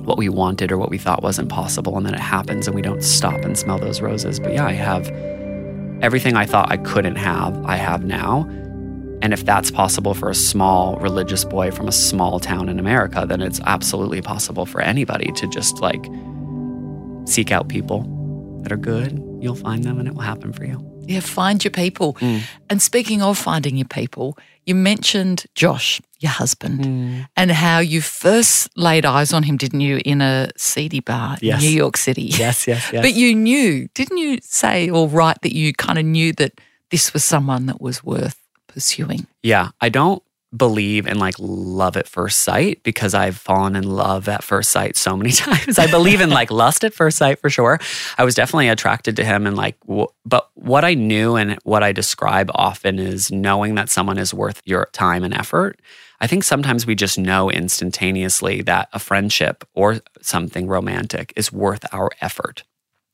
[0.03, 1.97] what we wanted or what we thought wasn't possible.
[1.97, 4.39] And then it happens and we don't stop and smell those roses.
[4.39, 5.09] But yeah, I have
[6.01, 8.47] everything I thought I couldn't have, I have now.
[9.21, 13.25] And if that's possible for a small religious boy from a small town in America,
[13.27, 16.03] then it's absolutely possible for anybody to just like
[17.25, 18.01] seek out people
[18.63, 19.23] that are good.
[19.39, 20.90] You'll find them and it will happen for you.
[21.07, 22.13] Yeah, find your people.
[22.15, 22.41] Mm.
[22.69, 27.27] And speaking of finding your people, you mentioned Josh, your husband, mm.
[27.35, 31.61] and how you first laid eyes on him, didn't you, in a seedy bar yes.
[31.61, 32.23] in New York City?
[32.23, 33.01] Yes, yes, yes.
[33.01, 36.59] But you knew, didn't you say or write that you kind of knew that
[36.91, 38.37] this was someone that was worth
[38.67, 39.27] pursuing?
[39.43, 40.21] Yeah, I don't
[40.55, 44.97] believe in like love at first sight because I've fallen in love at first sight
[44.97, 45.79] so many times.
[45.79, 47.79] I believe in like lust at first sight for sure.
[48.17, 51.83] I was definitely attracted to him and like w- but what I knew and what
[51.83, 55.79] I describe often is knowing that someone is worth your time and effort.
[56.19, 61.85] I think sometimes we just know instantaneously that a friendship or something romantic is worth
[61.93, 62.63] our effort.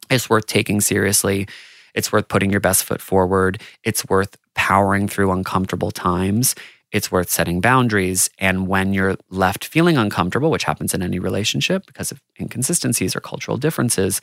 [0.10, 1.48] It's worth taking seriously.
[1.94, 3.62] It's worth putting your best foot forward.
[3.84, 6.56] It's worth powering through uncomfortable times.
[6.92, 8.30] It's worth setting boundaries.
[8.40, 13.20] And when you're left feeling uncomfortable, which happens in any relationship because of inconsistencies or
[13.20, 14.22] cultural differences,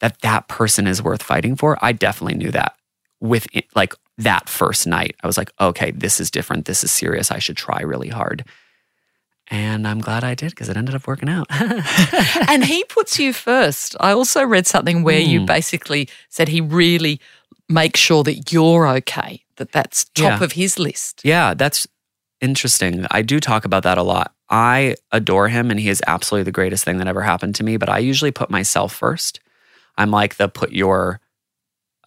[0.00, 1.78] that that person is worth fighting for.
[1.82, 2.74] I definitely knew that
[3.20, 5.16] with like that first night.
[5.22, 6.64] I was like, okay, this is different.
[6.64, 7.30] This is serious.
[7.30, 8.44] I should try really hard.
[9.48, 11.46] And I'm glad I did because it ended up working out.
[12.48, 13.96] and he puts you first.
[14.00, 15.26] I also read something where mm.
[15.26, 15.46] you hmm.
[15.46, 17.20] basically said he really
[17.72, 20.44] makes sure that you're okay that that's top yeah.
[20.44, 21.20] of his list.
[21.24, 21.86] Yeah, that's
[22.40, 23.06] interesting.
[23.10, 24.34] I do talk about that a lot.
[24.50, 27.76] I adore him and he is absolutely the greatest thing that ever happened to me,
[27.76, 29.40] but I usually put myself first.
[29.96, 31.20] I'm like the put your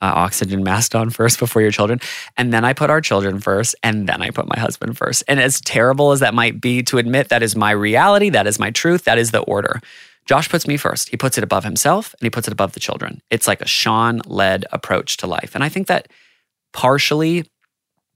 [0.02, 2.00] uh, oxygen mask on first before your children.
[2.38, 3.76] And then I put our children first.
[3.82, 5.24] And then I put my husband first.
[5.28, 8.30] And as terrible as that might be to admit, that is my reality.
[8.30, 9.06] That is my truth.
[9.06, 9.82] That is the order.
[10.26, 11.10] Josh puts me first.
[11.10, 13.22] He puts it above himself and he puts it above the children.
[13.30, 15.54] It's like a Sean led approach to life.
[15.54, 16.08] And I think that
[16.74, 17.50] partially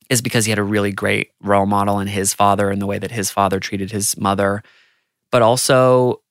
[0.09, 2.97] is because he had a really great role model in his father and the way
[2.97, 4.63] that his father treated his mother.
[5.31, 6.21] But also,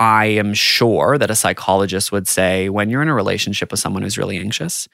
[0.00, 4.02] I am sure that a psychologist would say when you're in a relationship with someone
[4.02, 4.88] who's really anxious,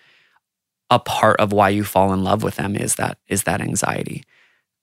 [0.91, 4.25] a part of why you fall in love with them is that is that anxiety.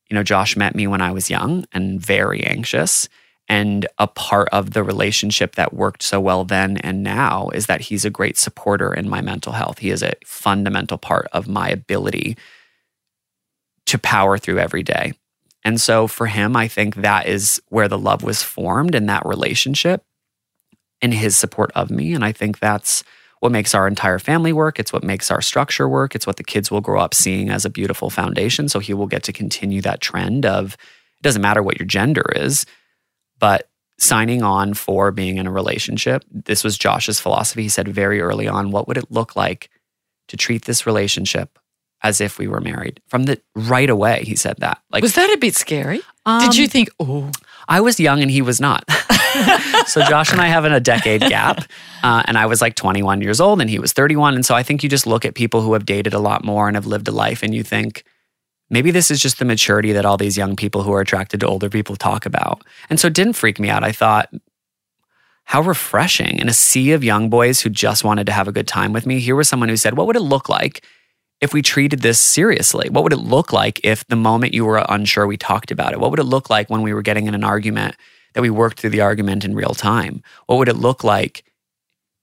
[0.10, 3.08] You know, Josh met me when I was young and very anxious.
[3.48, 7.82] And a part of the relationship that worked so well then and now is that
[7.82, 9.80] he's a great supporter in my mental health.
[9.80, 12.38] He is a fundamental part of my ability
[13.86, 15.14] to power through every day.
[15.64, 19.26] And so for him, I think that is where the love was formed in that
[19.26, 20.04] relationship
[21.02, 22.14] and his support of me.
[22.14, 23.04] And I think that's
[23.40, 24.80] what makes our entire family work.
[24.80, 26.16] It's what makes our structure work.
[26.16, 28.70] It's what the kids will grow up seeing as a beautiful foundation.
[28.70, 32.26] So he will get to continue that trend of it doesn't matter what your gender
[32.36, 32.66] is,
[33.40, 36.24] but signing on for being in a relationship.
[36.30, 37.64] This was Josh's philosophy.
[37.64, 39.70] He said very early on, what would it look like
[40.28, 41.58] to treat this relationship
[42.04, 43.02] as if we were married?
[43.08, 44.82] From the right away, he said that.
[44.92, 46.02] Like Was that a bit scary?
[46.26, 47.32] Um, Did you think, oh,
[47.68, 48.90] I was young and he was not.
[49.88, 51.64] so Josh and I have a decade gap,
[52.04, 54.36] uh, and I was like 21 years old and he was 31.
[54.36, 56.68] And so I think you just look at people who have dated a lot more
[56.68, 58.04] and have lived a life, and you think
[58.70, 61.48] maybe this is just the maturity that all these young people who are attracted to
[61.48, 62.64] older people talk about.
[62.90, 63.84] And so it didn't freak me out.
[63.84, 64.30] I thought,
[65.46, 68.68] how refreshing in a sea of young boys who just wanted to have a good
[68.68, 69.20] time with me.
[69.20, 70.84] Here was someone who said, What would it look like
[71.40, 72.90] if we treated this seriously?
[72.90, 76.00] What would it look like if the moment you were unsure, we talked about it?
[76.00, 77.96] What would it look like when we were getting in an argument
[78.34, 80.24] that we worked through the argument in real time?
[80.48, 81.46] What would it look like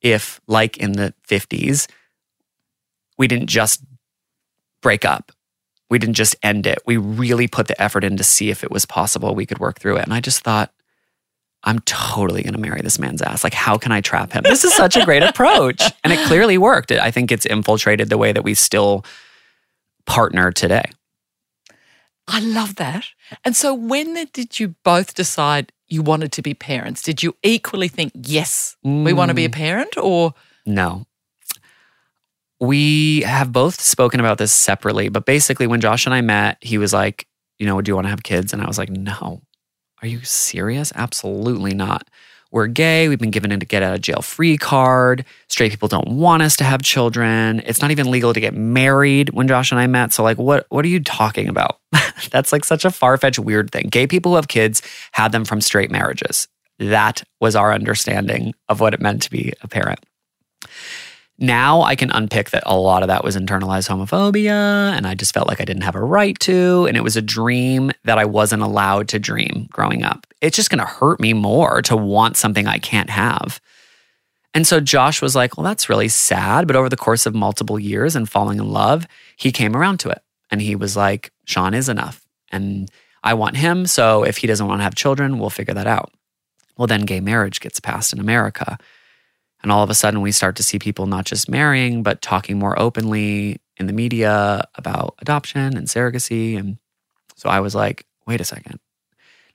[0.01, 1.88] if, like in the 50s,
[3.18, 3.84] we didn't just
[4.82, 5.30] break up?
[5.93, 6.78] We didn't just end it.
[6.86, 9.78] We really put the effort in to see if it was possible we could work
[9.78, 10.05] through it.
[10.05, 10.72] And I just thought,
[11.64, 13.45] I'm totally going to marry this man's ass.
[13.45, 14.43] Like, how can I trap him?
[14.43, 15.82] This is such a great approach.
[16.03, 16.93] And it clearly worked.
[16.93, 19.05] I think it's infiltrated the way that we still
[20.07, 20.90] partner today.
[22.26, 23.05] I love that.
[23.45, 27.03] And so, when did you both decide you wanted to be parents?
[27.03, 29.05] Did you equally think, yes, mm.
[29.05, 29.53] we want to be a mm.
[29.53, 30.32] parent, or?
[30.64, 31.05] No.
[32.62, 36.78] We have both spoken about this separately, but basically, when Josh and I met, he
[36.78, 37.26] was like,
[37.58, 38.52] you know, do you want to have kids?
[38.52, 39.42] And I was like, no.
[40.00, 40.92] Are you serious?
[40.94, 42.08] Absolutely not.
[42.52, 43.08] We're gay.
[43.08, 45.24] We've been given a get out of jail free card.
[45.48, 47.62] Straight people don't want us to have children.
[47.66, 50.12] It's not even legal to get married when Josh and I met.
[50.12, 51.80] So, like, what, what are you talking about?
[52.30, 53.88] That's like such a far fetched, weird thing.
[53.90, 54.82] Gay people who have kids
[55.12, 56.46] had them from straight marriages.
[56.78, 59.98] That was our understanding of what it meant to be a parent.
[61.43, 65.34] Now I can unpick that a lot of that was internalized homophobia, and I just
[65.34, 66.86] felt like I didn't have a right to.
[66.86, 70.24] And it was a dream that I wasn't allowed to dream growing up.
[70.40, 73.61] It's just gonna hurt me more to want something I can't have.
[74.55, 76.68] And so Josh was like, Well, that's really sad.
[76.68, 80.11] But over the course of multiple years and falling in love, he came around to
[80.11, 80.22] it.
[80.51, 82.24] And he was like, Sean is enough.
[82.53, 82.88] And
[83.24, 83.86] I want him.
[83.86, 86.12] So if he doesn't want to have children, we'll figure that out.
[86.76, 88.78] Well, then gay marriage gets passed in America.
[89.62, 92.58] And all of a sudden, we start to see people not just marrying, but talking
[92.58, 96.58] more openly in the media about adoption and surrogacy.
[96.58, 96.78] And
[97.36, 98.80] so I was like, wait a second.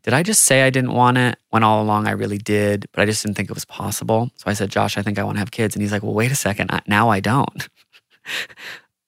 [0.03, 3.01] Did I just say I didn't want it when all along I really did, but
[3.01, 4.31] I just didn't think it was possible?
[4.35, 5.75] So I said, Josh, I think I want to have kids.
[5.75, 6.71] And he's like, well, wait a second.
[6.87, 7.67] Now I don't.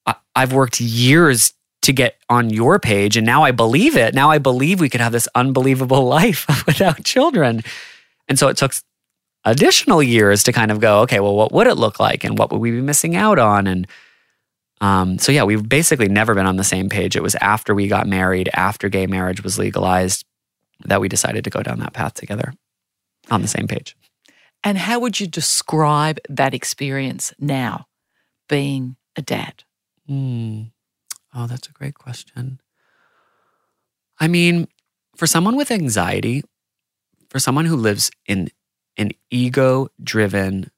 [0.36, 4.14] I've worked years to get on your page, and now I believe it.
[4.14, 7.62] Now I believe we could have this unbelievable life without children.
[8.28, 8.74] And so it took
[9.46, 12.52] additional years to kind of go, okay, well, what would it look like and what
[12.52, 13.68] would we be missing out on?
[13.68, 13.88] And
[14.82, 17.16] um, so, yeah, we've basically never been on the same page.
[17.16, 20.26] It was after we got married, after gay marriage was legalized,
[20.86, 22.54] that we decided to go down that path together
[23.30, 23.96] on the same page.
[24.64, 27.88] And how would you describe that experience now,
[28.48, 29.64] being a dad?
[30.10, 30.72] Mm.
[31.34, 32.60] Oh, that's a great question.
[34.20, 34.68] I mean,
[35.16, 36.44] for someone with anxiety,
[37.30, 38.50] for someone who lives in
[39.00, 40.70] an ego driven,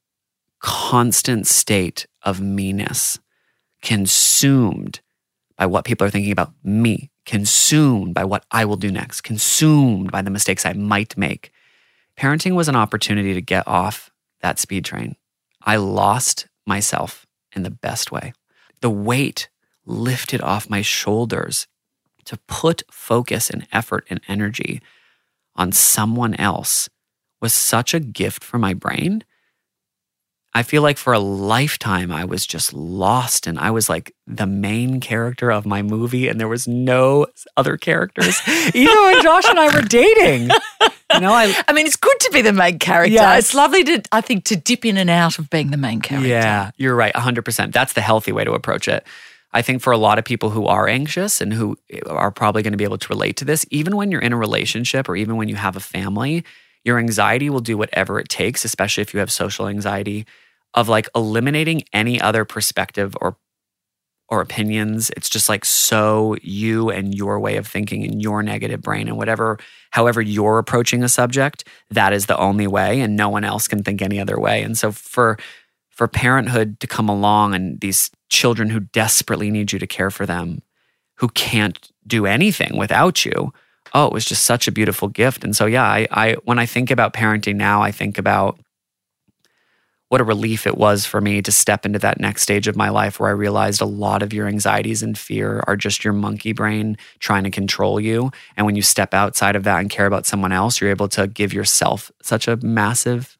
[0.60, 3.18] constant state of meanness,
[3.82, 5.00] consumed
[5.56, 10.12] by what people are thinking about me, consumed by what I will do next, consumed
[10.12, 11.50] by the mistakes I might make.
[12.16, 14.10] Parenting was an opportunity to get off
[14.40, 15.16] that speed train.
[15.60, 18.32] I lost myself in the best way.
[18.80, 19.48] The weight
[19.84, 21.66] lifted off my shoulders
[22.24, 24.80] to put focus and effort and energy
[25.56, 26.88] on someone else
[27.42, 29.24] was such a gift for my brain.
[30.54, 34.46] I feel like for a lifetime, I was just lost and I was like the
[34.46, 37.26] main character of my movie, and there was no
[37.56, 38.38] other characters.
[38.74, 40.50] Even when Josh and I were dating.
[41.14, 43.14] You know, I, I mean, it's good to be the main character.
[43.14, 43.46] Yes.
[43.46, 46.28] It's lovely to, I think, to dip in and out of being the main character.
[46.28, 47.72] Yeah, you're right, 100%.
[47.72, 49.06] That's the healthy way to approach it.
[49.54, 51.76] I think for a lot of people who are anxious and who
[52.06, 54.38] are probably going to be able to relate to this, even when you're in a
[54.38, 56.44] relationship or even when you have a family,
[56.84, 60.26] your anxiety will do whatever it takes, especially if you have social anxiety,
[60.74, 63.36] of like eliminating any other perspective or
[64.28, 65.10] or opinions.
[65.10, 69.18] It's just like so you and your way of thinking and your negative brain and
[69.18, 69.58] whatever,
[69.90, 73.82] however you're approaching a subject, that is the only way, and no one else can
[73.82, 74.62] think any other way.
[74.62, 75.38] And so for
[75.90, 80.24] for parenthood to come along and these children who desperately need you to care for
[80.24, 80.62] them,
[81.18, 83.52] who can't do anything without you,
[83.94, 85.44] oh, it was just such a beautiful gift.
[85.44, 88.58] And so yeah, I, I when I think about parenting now, I think about
[90.12, 92.90] what a relief it was for me to step into that next stage of my
[92.90, 96.52] life where I realized a lot of your anxieties and fear are just your monkey
[96.52, 98.30] brain trying to control you.
[98.54, 101.26] And when you step outside of that and care about someone else, you're able to
[101.28, 103.38] give yourself such a massive,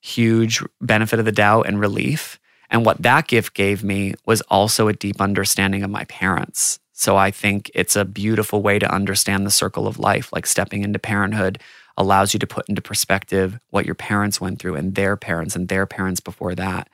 [0.00, 2.40] huge benefit of the doubt and relief.
[2.68, 6.80] And what that gift gave me was also a deep understanding of my parents.
[7.02, 10.84] So I think it's a beautiful way to understand the circle of life, like stepping
[10.84, 11.58] into parenthood
[11.96, 15.66] allows you to put into perspective what your parents went through and their parents and
[15.66, 16.88] their parents before that.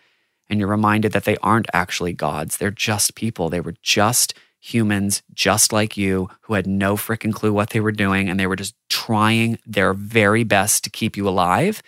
[0.49, 2.57] And you're reminded that they aren't actually gods.
[2.57, 3.51] They're just people.
[3.51, 7.93] They were just humans, just like you, who had no freaking clue what they were
[7.93, 8.31] doing.
[8.31, 11.83] And they were just trying their very best to keep you alive.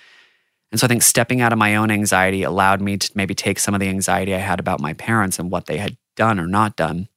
[0.70, 3.58] And so I think stepping out of my own anxiety allowed me to maybe take
[3.58, 6.46] some of the anxiety I had about my parents and what they had done or
[6.46, 7.08] not done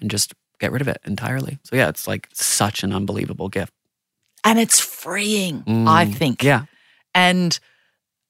[0.00, 1.58] and just get rid of it entirely.
[1.64, 3.74] So yeah, it's like such an unbelievable gift
[4.44, 6.42] and it's freeing, mm, I think.
[6.42, 6.64] Yeah.
[7.14, 7.58] And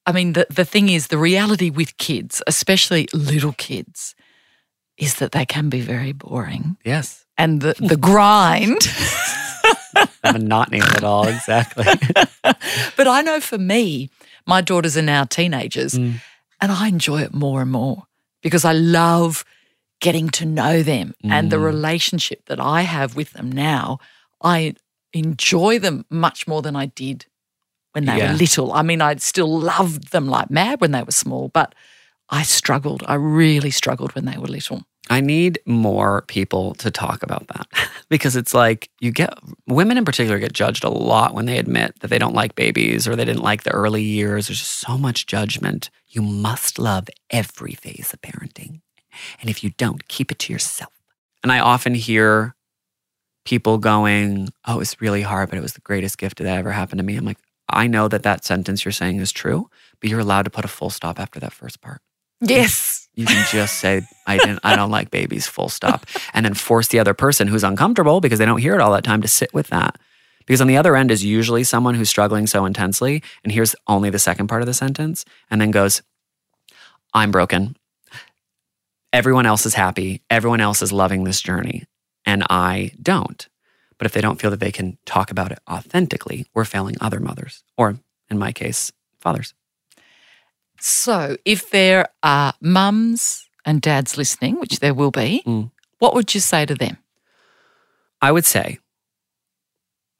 [0.05, 4.15] I mean, the, the thing is, the reality with kids, especially little kids,
[4.97, 6.77] is that they can be very boring.
[6.83, 7.25] Yes.
[7.37, 8.79] And the, the grind.
[10.23, 11.85] monotony of it all, exactly.
[12.43, 14.09] but I know for me,
[14.45, 16.15] my daughters are now teenagers, mm.
[16.61, 18.03] and I enjoy it more and more
[18.41, 19.45] because I love
[20.03, 21.31] getting to know them mm.
[21.31, 21.63] and the mm.
[21.63, 23.99] relationship that I have with them now.
[24.43, 24.75] I
[25.13, 27.25] enjoy them much more than I did
[27.93, 28.33] when they yeah.
[28.33, 28.73] were little.
[28.73, 31.73] I mean, I still loved them like mad when they were small, but
[32.29, 33.03] I struggled.
[33.07, 34.83] I really struggled when they were little.
[35.09, 37.67] I need more people to talk about that
[38.09, 39.33] because it's like you get
[39.67, 43.07] women in particular get judged a lot when they admit that they don't like babies
[43.07, 44.47] or they didn't like the early years.
[44.47, 45.89] There's just so much judgment.
[46.09, 48.81] You must love every phase of parenting.
[49.41, 50.91] And if you don't, keep it to yourself.
[51.41, 52.55] And I often hear
[53.45, 56.99] people going, Oh, it's really hard, but it was the greatest gift that ever happened
[56.99, 57.15] to me.
[57.15, 57.37] I'm like,
[57.69, 60.69] I know that that sentence you're saying is true, but you're allowed to put a
[60.69, 62.01] full stop after that first part.
[62.41, 63.07] Yes.
[63.15, 66.05] You can just say, I didn't, I don't like babies, full stop.
[66.33, 69.03] And then force the other person who's uncomfortable because they don't hear it all that
[69.03, 69.97] time to sit with that.
[70.45, 74.09] Because on the other end is usually someone who's struggling so intensely and hears only
[74.09, 76.01] the second part of the sentence and then goes,
[77.13, 77.77] I'm broken.
[79.13, 80.23] Everyone else is happy.
[80.29, 81.85] Everyone else is loving this journey
[82.25, 83.47] and I don't.
[83.97, 87.19] But if they don't feel that they can talk about it authentically, we're failing other
[87.19, 87.99] mothers, or
[88.29, 89.53] in my case, fathers.
[90.79, 95.71] So if there are mums and dads listening, which there will be, mm.
[95.99, 96.97] what would you say to them?
[98.21, 98.79] I would say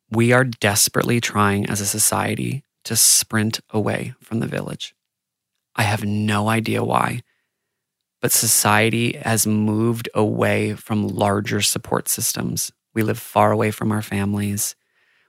[0.09, 4.93] we are desperately trying as a society to sprint away from the village.
[5.75, 7.21] I have no idea why
[8.23, 12.71] but society has moved away from larger support systems.
[12.93, 14.77] We live far away from our families.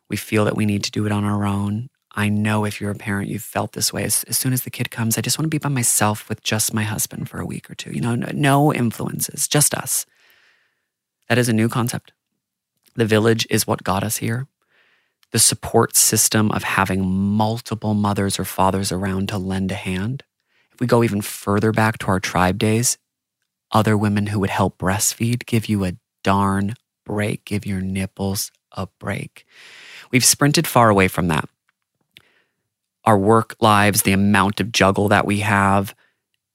[0.08, 1.88] We feel that we need to do it on our own.
[2.14, 4.04] I know if you're a parent, you've felt this way.
[4.04, 6.44] As, as soon as the kid comes, I just want to be by myself with
[6.44, 7.90] just my husband for a week or two.
[7.90, 10.06] You know, no, no influences, just us.
[11.28, 12.12] That is a new concept.
[12.94, 14.46] The village is what got us here.
[15.32, 20.22] The support system of having multiple mothers or fathers around to lend a hand
[20.74, 22.98] if we go even further back to our tribe days,
[23.70, 28.88] other women who would help breastfeed give you a darn break, give your nipples a
[28.98, 29.46] break.
[30.10, 31.48] We've sprinted far away from that.
[33.04, 35.94] Our work lives, the amount of juggle that we have,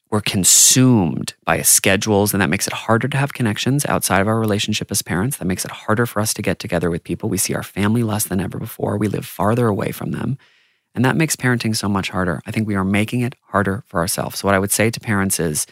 [0.09, 4.39] we're consumed by schedules, and that makes it harder to have connections outside of our
[4.39, 5.37] relationship as parents.
[5.37, 7.29] That makes it harder for us to get together with people.
[7.29, 8.97] We see our family less than ever before.
[8.97, 10.39] We live farther away from them.
[10.99, 12.41] And that makes parenting so much harder.
[12.45, 14.39] I think we are making it harder for ourselves.
[14.39, 15.65] So, what I would say to parents is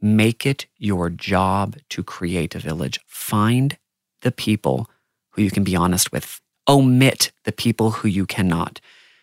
[0.00, 3.00] make it your job to create a village.
[3.08, 3.76] Find
[4.22, 4.88] the people
[5.30, 8.80] who you can be honest with, omit the people who you cannot.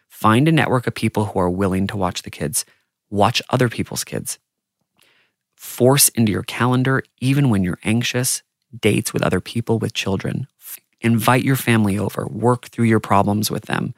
[0.10, 2.66] Find a network of people who are willing to watch the kids,
[3.10, 4.38] watch other people's kids.
[5.56, 8.44] Force into your calendar, even when you're anxious,
[8.78, 10.48] dates with other people with children.
[11.00, 13.94] Invite your family over, work through your problems with them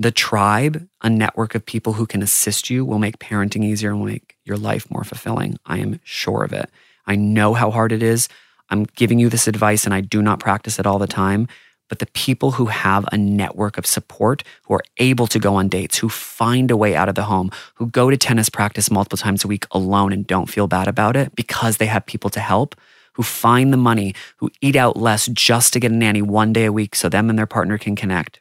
[0.00, 4.00] the tribe, a network of people who can assist you, will make parenting easier and
[4.00, 5.58] will make your life more fulfilling.
[5.66, 6.70] I am sure of it.
[7.06, 8.26] I know how hard it is.
[8.70, 11.48] I'm giving you this advice and I do not practice it all the time,
[11.90, 15.68] but the people who have a network of support, who are able to go on
[15.68, 19.18] dates, who find a way out of the home, who go to tennis practice multiple
[19.18, 22.40] times a week alone and don't feel bad about it because they have people to
[22.40, 22.74] help,
[23.14, 26.64] who find the money, who eat out less just to get a nanny one day
[26.64, 28.40] a week so them and their partner can connect,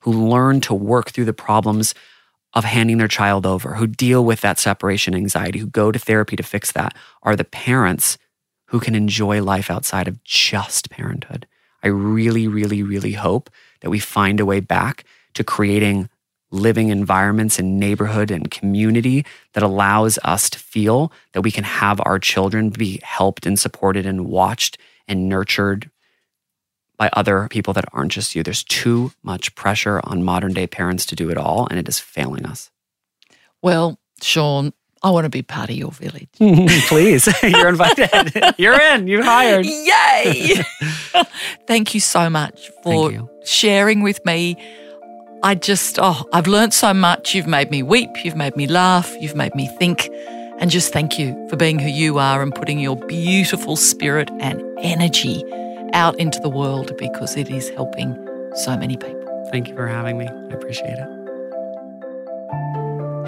[0.00, 1.94] who learn to work through the problems
[2.52, 6.36] of handing their child over, who deal with that separation anxiety, who go to therapy
[6.36, 8.18] to fix that, are the parents
[8.66, 11.46] who can enjoy life outside of just parenthood.
[11.82, 13.50] I really, really, really hope
[13.80, 15.04] that we find a way back
[15.34, 16.08] to creating
[16.50, 19.24] living environments and neighborhood and community
[19.54, 24.04] that allows us to feel that we can have our children be helped and supported
[24.04, 24.76] and watched
[25.06, 25.90] and nurtured
[27.00, 28.42] by other people that aren't just you.
[28.42, 31.98] There's too much pressure on modern day parents to do it all, and it is
[31.98, 32.70] failing us.
[33.62, 36.28] Well, Sean, I want to be part of your village.
[36.88, 38.54] Please, you're invited.
[38.58, 39.06] you're in.
[39.08, 39.64] you're hired.
[39.64, 40.62] Yay!
[41.66, 44.56] Thank you so much for sharing with me.
[45.42, 47.34] I just, oh, I've learned so much.
[47.34, 48.10] You've made me weep.
[48.26, 49.10] You've made me laugh.
[49.22, 50.10] You've made me think.
[50.58, 54.62] And just thank you for being who you are and putting your beautiful spirit and
[54.80, 55.42] energy
[55.94, 58.16] out into the world because it is helping
[58.56, 59.48] so many people.
[59.50, 60.26] Thank you for having me.
[60.28, 61.08] I appreciate it.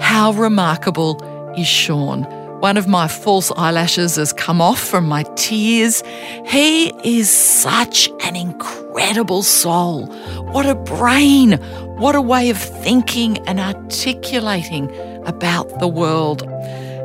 [0.01, 1.21] How remarkable
[1.57, 2.23] is Sean.
[2.61, 6.01] One of my false eyelashes has come off from my tears.
[6.45, 10.05] He is such an incredible soul.
[10.53, 11.53] What a brain.
[11.97, 14.89] What a way of thinking and articulating
[15.25, 16.47] about the world.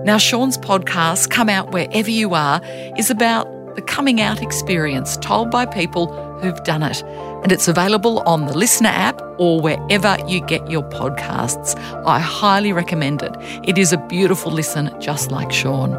[0.05, 2.61] Now, Sean's podcast, Come Out Wherever You Are,
[2.97, 3.49] is about
[3.79, 6.09] the coming out experience told by people
[6.41, 7.01] who've done it
[7.45, 11.77] and it's available on the LiSTNR app or wherever you get your podcasts.
[12.05, 13.37] I highly recommend it.
[13.63, 15.95] It is a beautiful listen, just like Sean.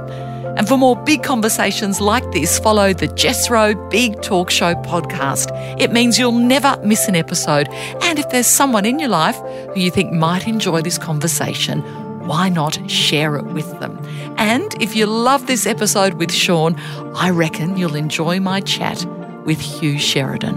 [0.57, 5.47] And for more big conversations like this, follow the Jess Rowe Big Talk Show podcast.
[5.80, 7.69] It means you'll never miss an episode.
[8.01, 9.38] And if there's someone in your life
[9.73, 11.82] who you think might enjoy this conversation,
[12.30, 13.97] why not share it with them?
[14.38, 16.75] And if you love this episode with Sean,
[17.15, 19.03] I reckon you'll enjoy my chat
[19.45, 20.55] with Hugh Sheridan.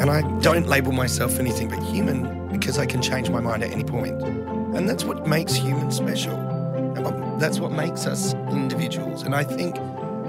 [0.00, 3.70] And I don't label myself anything but human because I can change my mind at
[3.70, 4.20] any point.
[4.20, 6.34] And that's what makes humans special.
[6.34, 9.22] And that's what makes us individuals.
[9.22, 9.76] And I think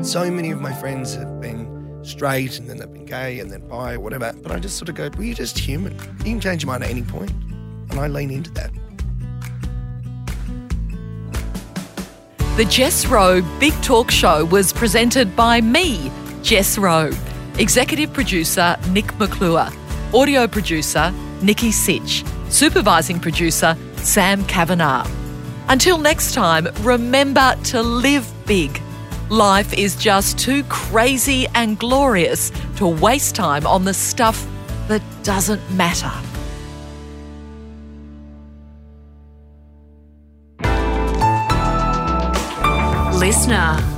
[0.05, 3.67] so many of my friends have been straight and then they've been gay and then
[3.67, 4.31] bi or whatever.
[4.43, 5.95] But I just sort of go, well, you're just human.
[6.19, 7.31] You can change your mind at any point.
[7.89, 8.69] And I lean into that.
[12.57, 17.11] The Jess Rowe Big Talk Show was presented by me, Jess Rowe.
[17.59, 19.69] Executive producer Nick McClure.
[20.11, 22.23] Audio producer Nikki Sitch.
[22.49, 25.07] Supervising producer Sam Kavanagh.
[25.67, 28.81] Until next time, remember to live big.
[29.29, 34.43] Life is just too crazy and glorious to waste time on the stuff
[34.87, 36.11] that doesn't matter.
[43.17, 43.96] LiSTNR.